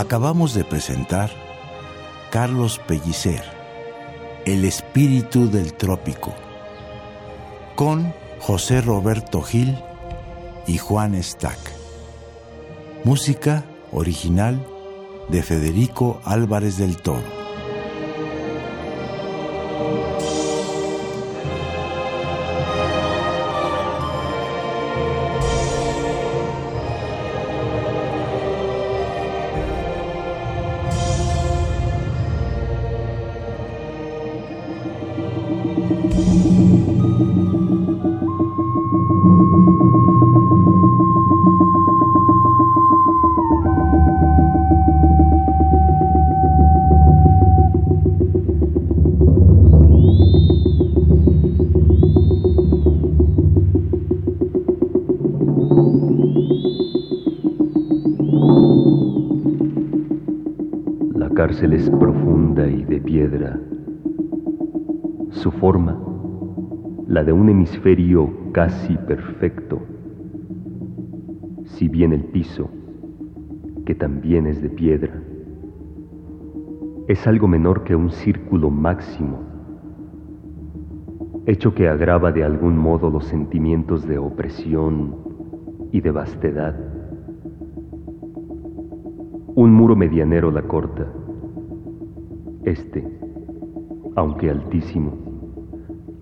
[0.09, 1.29] Acabamos de presentar
[2.31, 3.43] Carlos Pellicer,
[4.43, 6.33] El espíritu del trópico,
[7.75, 9.77] con José Roberto Gil
[10.65, 11.59] y Juan Stack.
[13.03, 14.65] Música original
[15.27, 17.38] de Federico Álvarez del Toro.
[68.51, 69.79] Casi perfecto,
[71.65, 72.69] si bien el piso,
[73.85, 75.13] que también es de piedra,
[77.07, 79.39] es algo menor que un círculo máximo,
[81.45, 85.15] hecho que agrava de algún modo los sentimientos de opresión
[85.91, 86.75] y de vastedad.
[89.55, 91.07] Un muro medianero la corta,
[92.63, 93.03] este,
[94.15, 95.28] aunque altísimo,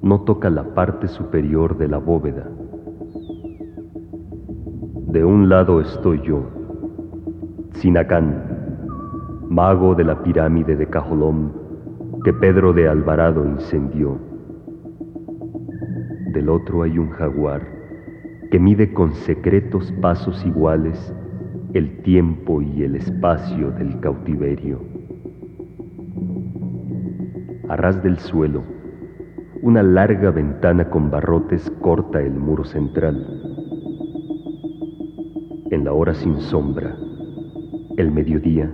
[0.01, 2.49] no toca la parte superior de la bóveda.
[5.07, 6.43] De un lado estoy yo,
[7.71, 8.43] Sinacán,
[9.49, 11.53] mago de la pirámide de Cajolón
[12.23, 14.17] que Pedro de Alvarado incendió.
[16.33, 17.61] Del otro hay un jaguar
[18.51, 21.13] que mide con secretos pasos iguales
[21.73, 24.79] el tiempo y el espacio del cautiverio
[27.69, 28.63] a ras del suelo,
[29.62, 33.26] una larga ventana con barrotes corta el muro central.
[35.72, 36.95] En la hora sin sombra,
[37.97, 38.74] el mediodía,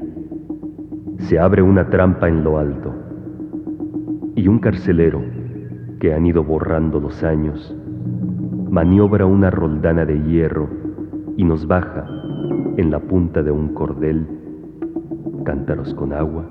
[1.18, 2.94] se abre una trampa en lo alto
[4.36, 5.22] y un carcelero
[6.00, 7.76] que han ido borrando los años
[8.70, 10.68] maniobra una roldana de hierro
[11.38, 12.06] y nos baja
[12.78, 14.28] en la punta de un cordel
[15.46, 16.50] cántaros con agua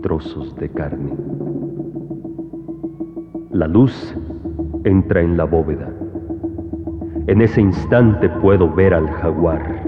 [0.00, 1.49] trozos de carne.
[3.52, 4.14] La luz
[4.84, 5.92] entra en la bóveda.
[7.26, 9.82] En ese instante puedo ver al jaguar.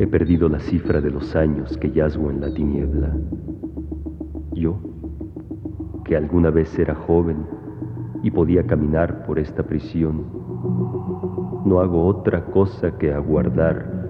[0.00, 3.16] He perdido la cifra de los años que yazgo en la tiniebla.
[4.52, 4.80] Yo,
[6.04, 7.59] que alguna vez era joven
[8.22, 10.24] y podía caminar por esta prisión,
[11.64, 14.00] no hago otra cosa que aguardar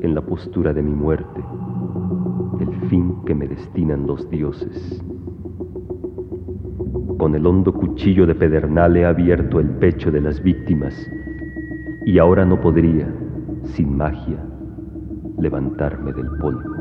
[0.00, 1.42] en la postura de mi muerte
[2.60, 5.02] el fin que me destinan los dioses.
[7.18, 10.94] Con el hondo cuchillo de pedernal he abierto el pecho de las víctimas
[12.04, 13.08] y ahora no podría,
[13.64, 14.38] sin magia,
[15.38, 16.76] levantarme del polvo.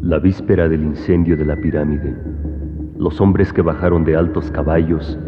[0.00, 2.16] La víspera del incendio de la pirámide,
[3.04, 5.18] Los hombres que bajaron de altos caballos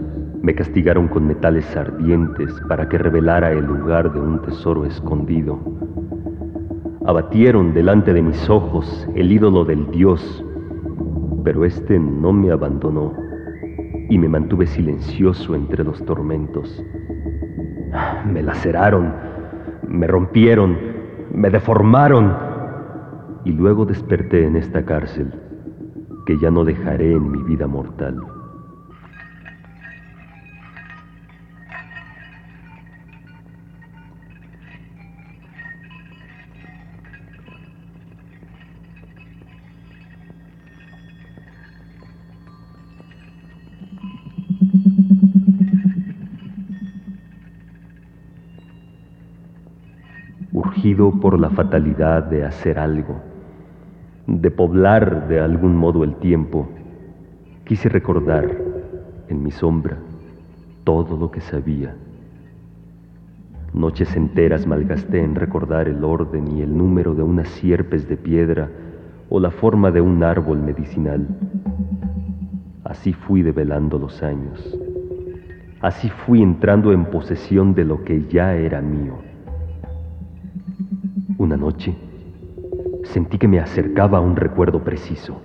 [0.40, 5.60] me castigaron con metales ardientes para que revelara el lugar de un tesoro escondido.
[7.04, 10.42] Abatieron delante de mis ojos el ídolo del Dios,
[11.44, 13.12] pero éste no me abandonó
[14.08, 16.82] y me mantuve silencioso entre los tormentos.
[18.24, 19.12] Me laceraron,
[19.86, 20.78] me rompieron,
[21.30, 22.34] me deformaron
[23.44, 25.30] y luego desperté en esta cárcel
[26.26, 28.20] que ya no dejaré en mi vida mortal.
[50.52, 53.20] urgido por la fatalidad de hacer algo,
[54.26, 56.68] de poblar de algún modo el tiempo,
[57.64, 58.50] quise recordar
[59.28, 59.98] en mi sombra
[60.84, 61.94] todo lo que sabía.
[63.72, 68.70] Noches enteras malgasté en recordar el orden y el número de unas sierpes de piedra
[69.28, 71.26] o la forma de un árbol medicinal.
[72.84, 74.78] Así fui develando los años.
[75.80, 79.18] Así fui entrando en posesión de lo que ya era mío.
[81.38, 81.94] Una noche
[83.06, 85.40] sentí que me acercaba a un recuerdo preciso.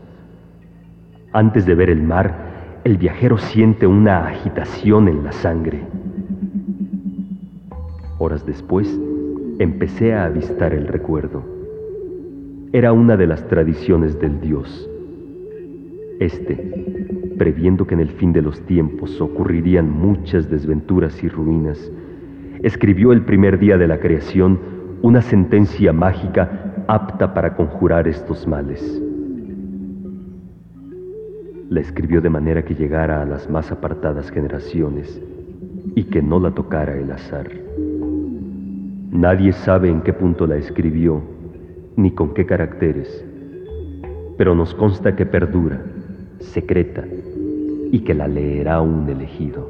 [1.33, 5.81] Antes de ver el mar, el viajero siente una agitación en la sangre.
[8.17, 8.99] Horas después,
[9.59, 11.43] empecé a avistar el recuerdo.
[12.73, 14.89] Era una de las tradiciones del Dios.
[16.19, 21.91] Este, previendo que en el fin de los tiempos ocurrirían muchas desventuras y ruinas,
[22.61, 24.59] escribió el primer día de la creación
[25.01, 28.81] una sentencia mágica apta para conjurar estos males.
[31.69, 35.21] La escribió de manera que llegara a las más apartadas generaciones
[35.95, 37.49] y que no la tocara el azar.
[39.09, 41.21] Nadie sabe en qué punto la escribió
[41.95, 43.23] ni con qué caracteres,
[44.37, 45.81] pero nos consta que perdura,
[46.39, 47.05] secreta,
[47.93, 49.69] y que la leerá un elegido.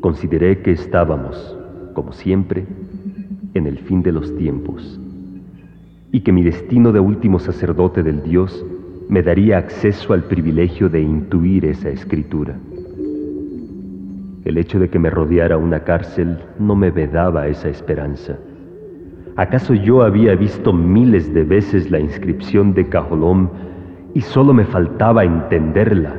[0.00, 1.56] Consideré que estábamos,
[1.94, 2.66] como siempre,
[3.56, 5.00] en el fin de los tiempos,
[6.12, 8.64] y que mi destino de último sacerdote del Dios
[9.08, 12.56] me daría acceso al privilegio de intuir esa escritura.
[14.44, 18.38] El hecho de que me rodeara una cárcel no me vedaba esa esperanza.
[19.36, 23.50] ¿Acaso yo había visto miles de veces la inscripción de Cajolón
[24.14, 26.14] y solo me faltaba entenderla?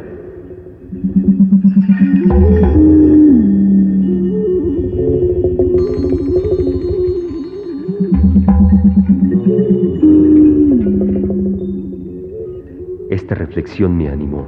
[13.27, 14.47] Esta reflexión me animó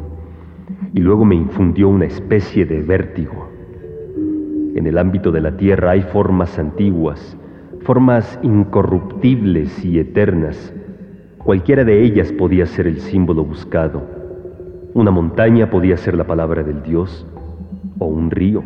[0.93, 3.49] y luego me infundió una especie de vértigo.
[4.73, 7.35] En el ámbito de la tierra hay formas antiguas,
[7.81, 10.73] formas incorruptibles y eternas.
[11.39, 14.01] Cualquiera de ellas podía ser el símbolo buscado.
[14.93, 17.27] Una montaña podía ser la palabra del Dios,
[17.97, 18.63] o un río,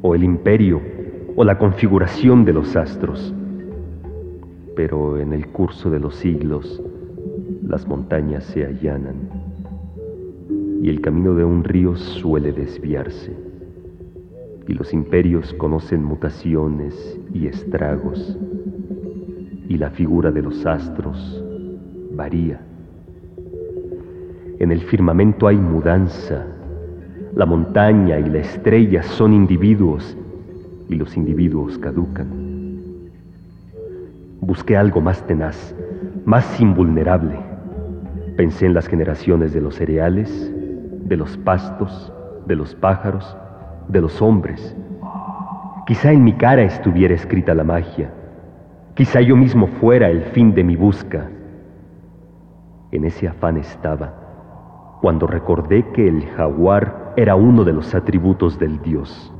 [0.00, 0.80] o el imperio,
[1.36, 3.34] o la configuración de los astros.
[4.74, 6.82] Pero en el curso de los siglos,
[7.66, 9.30] las montañas se allanan
[10.82, 13.34] y el camino de un río suele desviarse
[14.68, 18.38] y los imperios conocen mutaciones y estragos
[19.66, 21.42] y la figura de los astros
[22.12, 22.60] varía.
[24.58, 26.46] En el firmamento hay mudanza,
[27.34, 30.16] la montaña y la estrella son individuos
[30.90, 32.28] y los individuos caducan.
[34.40, 35.74] Busqué algo más tenaz,
[36.26, 37.53] más invulnerable
[38.36, 40.52] Pensé en las generaciones de los cereales,
[41.04, 42.12] de los pastos,
[42.46, 43.36] de los pájaros,
[43.88, 44.76] de los hombres.
[45.86, 48.10] Quizá en mi cara estuviera escrita la magia.
[48.94, 51.28] Quizá yo mismo fuera el fin de mi busca.
[52.90, 54.24] En ese afán estaba
[55.04, 59.33] cuando recordé que el jaguar era uno de los atributos del dios.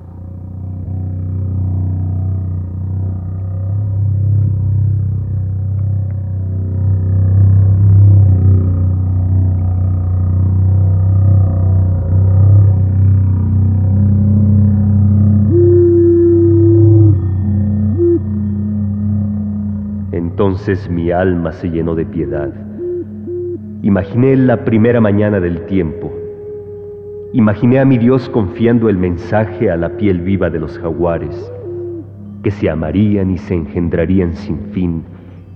[20.67, 22.51] Entonces mi alma se llenó de piedad.
[23.83, 26.11] Imaginé la primera mañana del tiempo.
[27.35, 31.53] Imaginé a mi Dios confiando el mensaje a la piel viva de los jaguares,
[32.43, 35.03] que se amarían y se engendrarían sin fin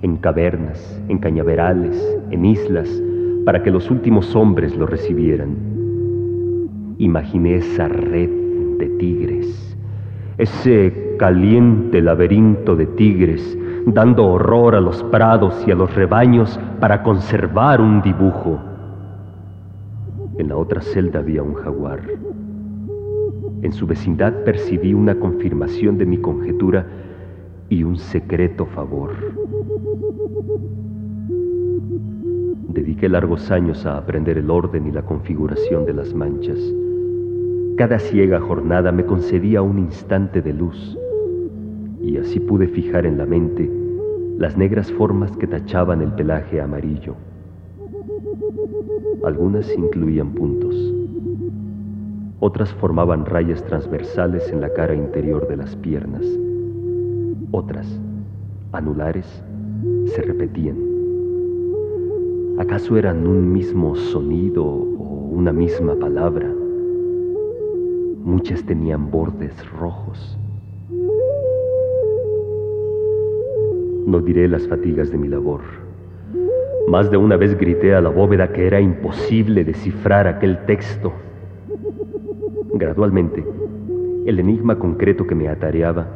[0.02, 1.96] en cavernas, en cañaverales,
[2.30, 3.02] en islas,
[3.46, 5.56] para que los últimos hombres lo recibieran.
[6.98, 8.28] Imaginé esa red
[8.78, 9.74] de tigres,
[10.36, 13.58] ese caliente laberinto de tigres
[13.92, 18.58] dando horror a los prados y a los rebaños para conservar un dibujo.
[20.38, 22.00] En la otra celda había un jaguar.
[23.62, 26.86] En su vecindad percibí una confirmación de mi conjetura
[27.68, 29.10] y un secreto favor.
[32.68, 36.58] Dediqué largos años a aprender el orden y la configuración de las manchas.
[37.76, 40.96] Cada ciega jornada me concedía un instante de luz
[42.00, 43.70] y así pude fijar en la mente
[44.38, 47.14] las negras formas que tachaban el pelaje amarillo.
[49.24, 50.74] Algunas incluían puntos,
[52.40, 56.24] otras formaban rayas transversales en la cara interior de las piernas,
[57.50, 58.00] otras,
[58.70, 59.42] anulares,
[60.06, 60.76] se repetían.
[62.58, 66.52] ¿Acaso eran un mismo sonido o una misma palabra?
[68.24, 70.38] Muchas tenían bordes rojos.
[74.08, 75.60] No diré las fatigas de mi labor.
[76.88, 81.12] Más de una vez grité a la bóveda que era imposible descifrar aquel texto.
[82.72, 83.44] Gradualmente,
[84.24, 86.06] el enigma concreto que me atareaba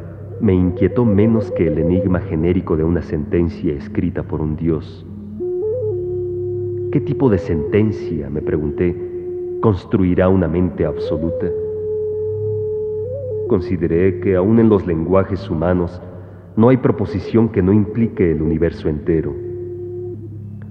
[0.41, 5.05] me inquietó menos que el enigma genérico de una sentencia escrita por un dios.
[6.91, 8.95] ¿Qué tipo de sentencia, me pregunté,
[9.61, 11.45] construirá una mente absoluta?
[13.47, 16.01] Consideré que aún en los lenguajes humanos
[16.55, 19.33] no hay proposición que no implique el universo entero.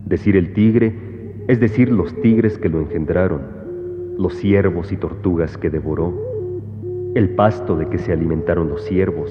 [0.07, 1.13] Decir el tigre
[1.49, 3.43] es decir los tigres que lo engendraron,
[4.17, 6.15] los ciervos y tortugas que devoró,
[7.15, 9.31] el pasto de que se alimentaron los ciervos,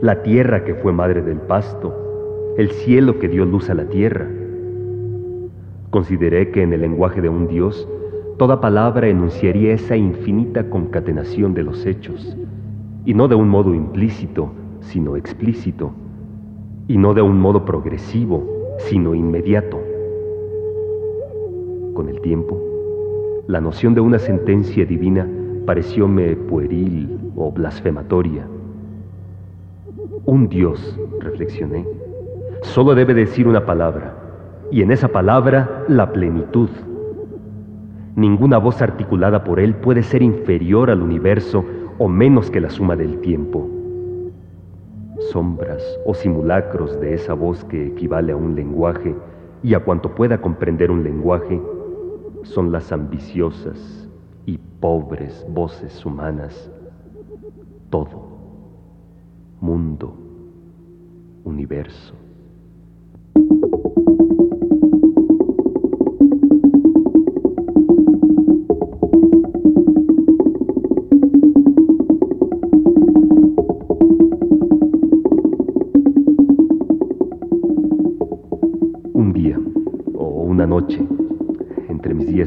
[0.00, 4.26] la tierra que fue madre del pasto, el cielo que dio luz a la tierra.
[5.90, 7.86] Consideré que en el lenguaje de un Dios,
[8.38, 12.36] toda palabra enunciaría esa infinita concatenación de los hechos,
[13.04, 14.52] y no de un modo implícito,
[14.82, 15.92] sino explícito,
[16.88, 19.78] y no de un modo progresivo, sino inmediato.
[21.94, 22.60] Con el tiempo,
[23.46, 25.28] la noción de una sentencia divina
[25.66, 28.46] parecióme pueril o blasfematoria.
[30.24, 31.86] Un Dios, reflexioné,
[32.62, 34.14] solo debe decir una palabra,
[34.70, 36.70] y en esa palabra la plenitud.
[38.16, 41.64] Ninguna voz articulada por él puede ser inferior al universo
[41.98, 43.81] o menos que la suma del tiempo
[45.30, 49.14] sombras o simulacros de esa voz que equivale a un lenguaje
[49.62, 51.60] y a cuanto pueda comprender un lenguaje,
[52.42, 54.08] son las ambiciosas
[54.46, 56.70] y pobres voces humanas.
[57.90, 58.26] Todo,
[59.60, 60.16] mundo,
[61.44, 62.21] universo.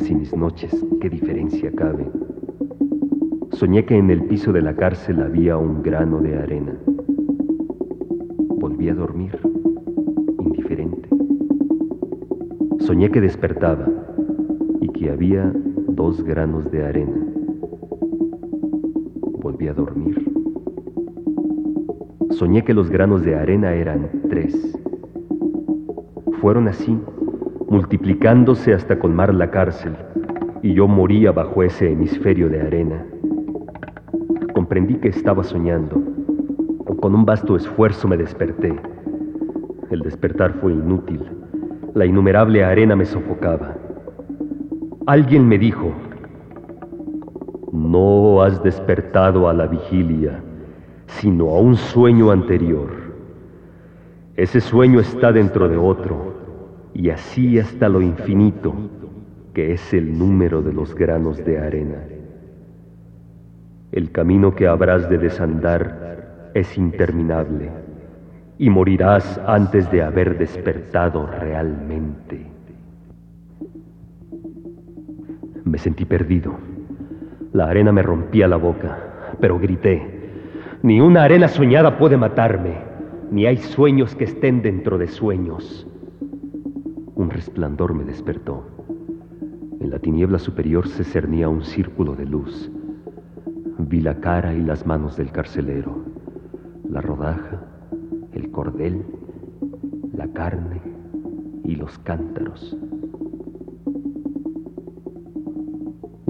[0.09, 2.05] Y mis noches, qué diferencia cabe.
[3.51, 6.75] Soñé que en el piso de la cárcel había un grano de arena.
[8.59, 9.39] Volví a dormir,
[10.39, 11.07] indiferente.
[12.79, 13.87] Soñé que despertaba
[14.81, 15.53] y que había
[15.89, 17.25] dos granos de arena.
[19.39, 20.31] Volví a dormir.
[22.31, 24.77] Soñé que los granos de arena eran tres.
[26.41, 26.99] Fueron así
[27.69, 29.95] multiplicándose hasta colmar la cárcel,
[30.61, 33.05] y yo moría bajo ese hemisferio de arena.
[34.53, 36.01] Comprendí que estaba soñando.
[37.01, 38.73] Con un vasto esfuerzo me desperté.
[39.91, 41.21] El despertar fue inútil.
[41.93, 43.75] La innumerable arena me sofocaba.
[45.05, 45.91] Alguien me dijo,
[47.71, 50.39] no has despertado a la vigilia,
[51.07, 52.89] sino a un sueño anterior.
[54.35, 56.34] Ese sueño está dentro de otro
[56.95, 58.73] y así hasta lo infinito,
[59.53, 62.01] que es el número de los granos de arena.
[63.91, 67.69] El camino que habrás de desandar es interminable
[68.57, 72.45] y morirás antes de haber despertado realmente.
[75.65, 76.53] Me sentí perdido.
[77.51, 78.97] La arena me rompía la boca,
[79.41, 80.31] pero grité,
[80.81, 82.75] ni una arena soñada puede matarme,
[83.31, 85.85] ni hay sueños que estén dentro de sueños.
[87.15, 88.63] Un resplandor me despertó.
[89.79, 92.71] En la tiniebla superior se cernía un círculo de luz.
[93.79, 96.03] Vi la cara y las manos del carcelero,
[96.89, 97.65] la rodaja,
[98.33, 99.03] el cordel,
[100.13, 100.81] la carne
[101.63, 102.77] y los cántaros.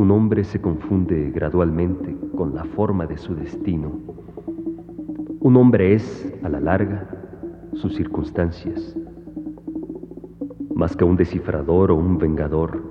[0.05, 3.91] un hombre se confunde gradualmente con la forma de su destino.
[5.39, 7.09] Un hombre es, a la larga,
[7.73, 8.95] sus circunstancias.
[10.75, 12.83] Más que un descifrador o un vengador,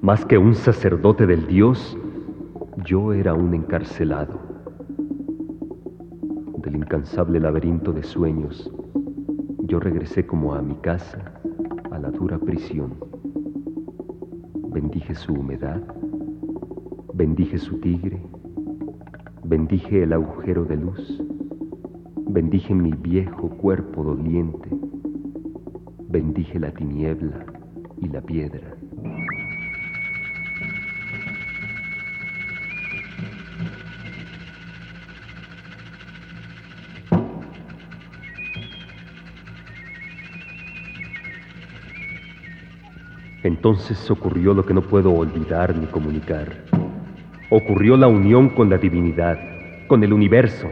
[0.00, 1.98] más que un sacerdote del Dios,
[2.84, 4.38] yo era un encarcelado.
[6.58, 8.70] Del incansable laberinto de sueños,
[9.58, 11.32] yo regresé como a mi casa,
[11.90, 12.94] a la dura prisión.
[14.70, 15.82] Bendije su humedad,
[17.12, 18.22] bendije su tigre,
[19.42, 21.24] bendije el agujero de luz,
[22.28, 24.85] bendije mi viejo cuerpo doliente,
[26.16, 27.44] bendije la tiniebla
[28.00, 28.74] y la piedra.
[43.42, 46.64] Entonces ocurrió lo que no puedo olvidar ni comunicar.
[47.50, 49.38] Ocurrió la unión con la divinidad,
[49.86, 50.66] con el universo.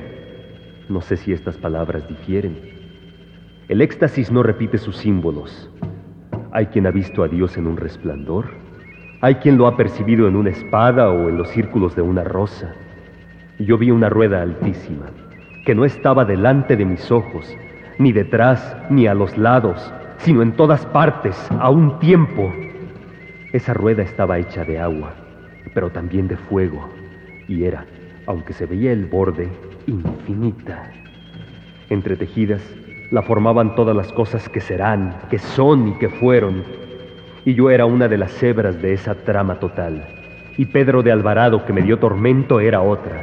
[0.89, 2.84] No sé si estas palabras difieren.
[3.67, 5.71] El éxtasis no repite sus símbolos.
[6.53, 8.45] Hay quien ha visto a Dios en un resplandor.
[9.23, 12.75] Hay quien lo ha percibido en una espada o en los círculos de una rosa.
[13.59, 15.07] Yo vi una rueda altísima,
[15.65, 17.57] que no estaba delante de mis ojos,
[17.99, 22.53] ni detrás, ni a los lados, sino en todas partes, a un tiempo.
[23.55, 25.15] Esa rueda estaba hecha de agua,
[25.73, 26.87] pero también de fuego,
[27.49, 27.87] y era,
[28.27, 29.49] aunque se veía el borde,
[29.87, 30.91] infinita.
[31.89, 32.63] Entretejidas,
[33.11, 36.65] la formaban todas las cosas que serán, que son y que fueron.
[37.45, 40.07] Y yo era una de las hebras de esa trama total.
[40.57, 43.23] Y Pedro de Alvarado, que me dio tormento, era otra.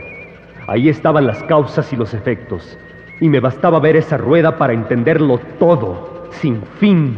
[0.67, 2.77] Ahí estaban las causas y los efectos.
[3.19, 7.17] Y me bastaba ver esa rueda para entenderlo todo sin fin.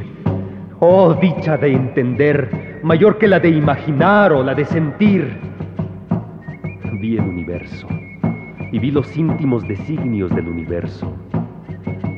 [0.80, 5.38] Oh, dicha de entender, mayor que la de imaginar o la de sentir.
[7.00, 7.88] Vi el universo
[8.72, 11.14] y vi los íntimos designios del universo.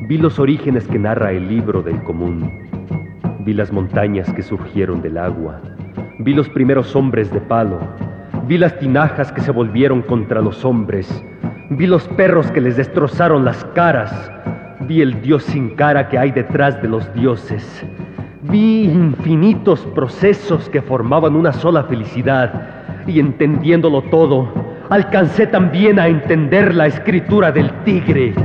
[0.07, 2.51] Vi los orígenes que narra el libro del común.
[3.39, 5.59] Vi las montañas que surgieron del agua.
[6.19, 7.79] Vi los primeros hombres de palo.
[8.47, 11.09] Vi las tinajas que se volvieron contra los hombres.
[11.71, 14.31] Vi los perros que les destrozaron las caras.
[14.81, 17.83] Vi el Dios sin cara que hay detrás de los dioses.
[18.43, 23.01] Vi infinitos procesos que formaban una sola felicidad.
[23.07, 24.53] Y entendiéndolo todo,
[24.91, 28.35] alcancé también a entender la escritura del tigre.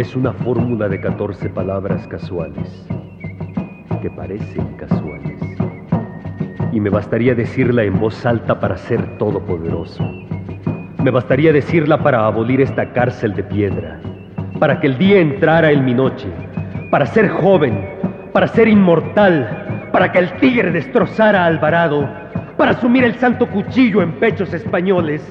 [0.00, 2.86] Es una fórmula de 14 palabras casuales,
[4.00, 5.38] que parecen casuales.
[6.72, 10.02] Y me bastaría decirla en voz alta para ser todopoderoso.
[11.04, 14.00] Me bastaría decirla para abolir esta cárcel de piedra,
[14.58, 16.28] para que el día entrara en mi noche,
[16.90, 17.86] para ser joven,
[18.32, 22.08] para ser inmortal, para que el tigre destrozara a Alvarado,
[22.56, 25.22] para asumir el santo cuchillo en pechos españoles,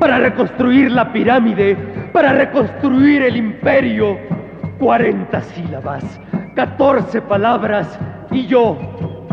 [0.00, 1.76] para reconstruir la pirámide,
[2.16, 4.16] para reconstruir el imperio.
[4.78, 6.02] Cuarenta sílabas,
[6.54, 7.98] catorce palabras,
[8.30, 8.78] y yo,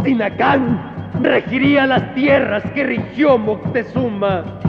[0.03, 4.59] Sinacán, regiría las tierras que rigió Moctezuma.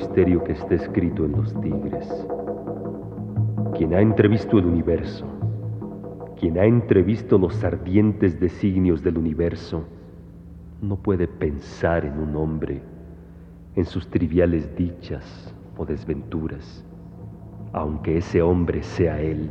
[0.00, 2.26] Misterio que está escrito en los tigres.
[3.76, 5.26] Quien ha entrevisto el universo,
[6.38, 9.84] quien ha entrevisto los ardientes designios del universo,
[10.80, 12.80] no puede pensar en un hombre,
[13.76, 16.82] en sus triviales dichas o desventuras,
[17.74, 19.50] aunque ese hombre sea él.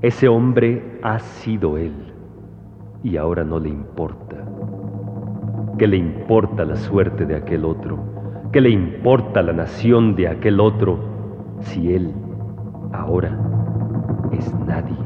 [0.00, 2.12] Ese hombre ha sido él
[3.02, 4.36] y ahora no le importa.
[5.76, 8.11] ¿Qué le importa la suerte de aquel otro?
[8.52, 10.98] ¿Qué le importa la nación de aquel otro
[11.60, 12.12] si él
[12.92, 13.38] ahora
[14.30, 14.98] es nadie?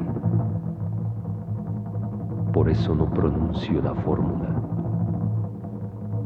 [2.53, 4.49] Por eso no pronuncio la fórmula.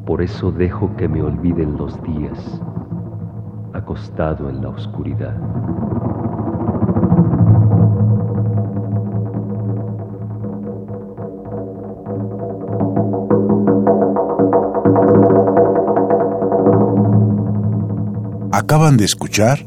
[0.06, 2.62] Por eso dejo que me olviden los días,
[3.74, 5.36] acostado en la oscuridad.
[18.60, 19.64] Acaban de escuchar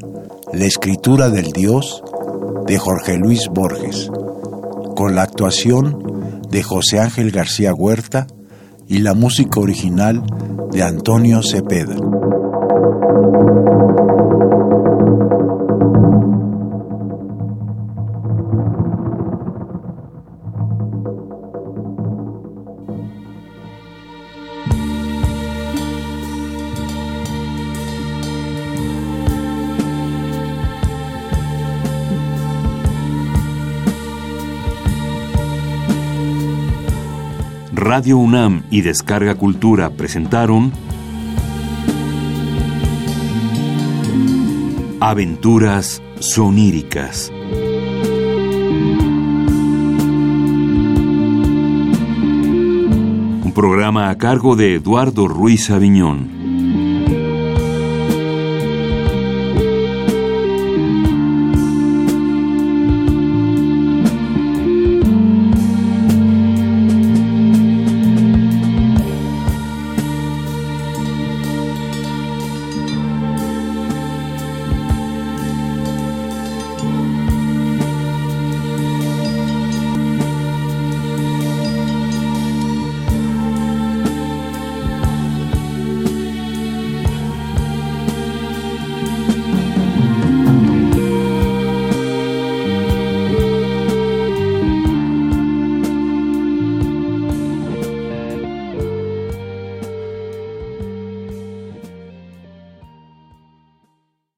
[0.54, 2.04] La escritura del Dios
[2.68, 4.12] de Jorge Luis Borges,
[4.96, 8.28] con la actuación de José Ángel García Huerta
[8.88, 10.22] y la música original
[10.72, 11.96] de Antonio Cepeda.
[37.96, 40.72] Radio UNAM y Descarga Cultura presentaron
[45.00, 47.32] Aventuras soníricas.
[53.44, 56.43] Un programa a cargo de Eduardo Ruiz Aviñón.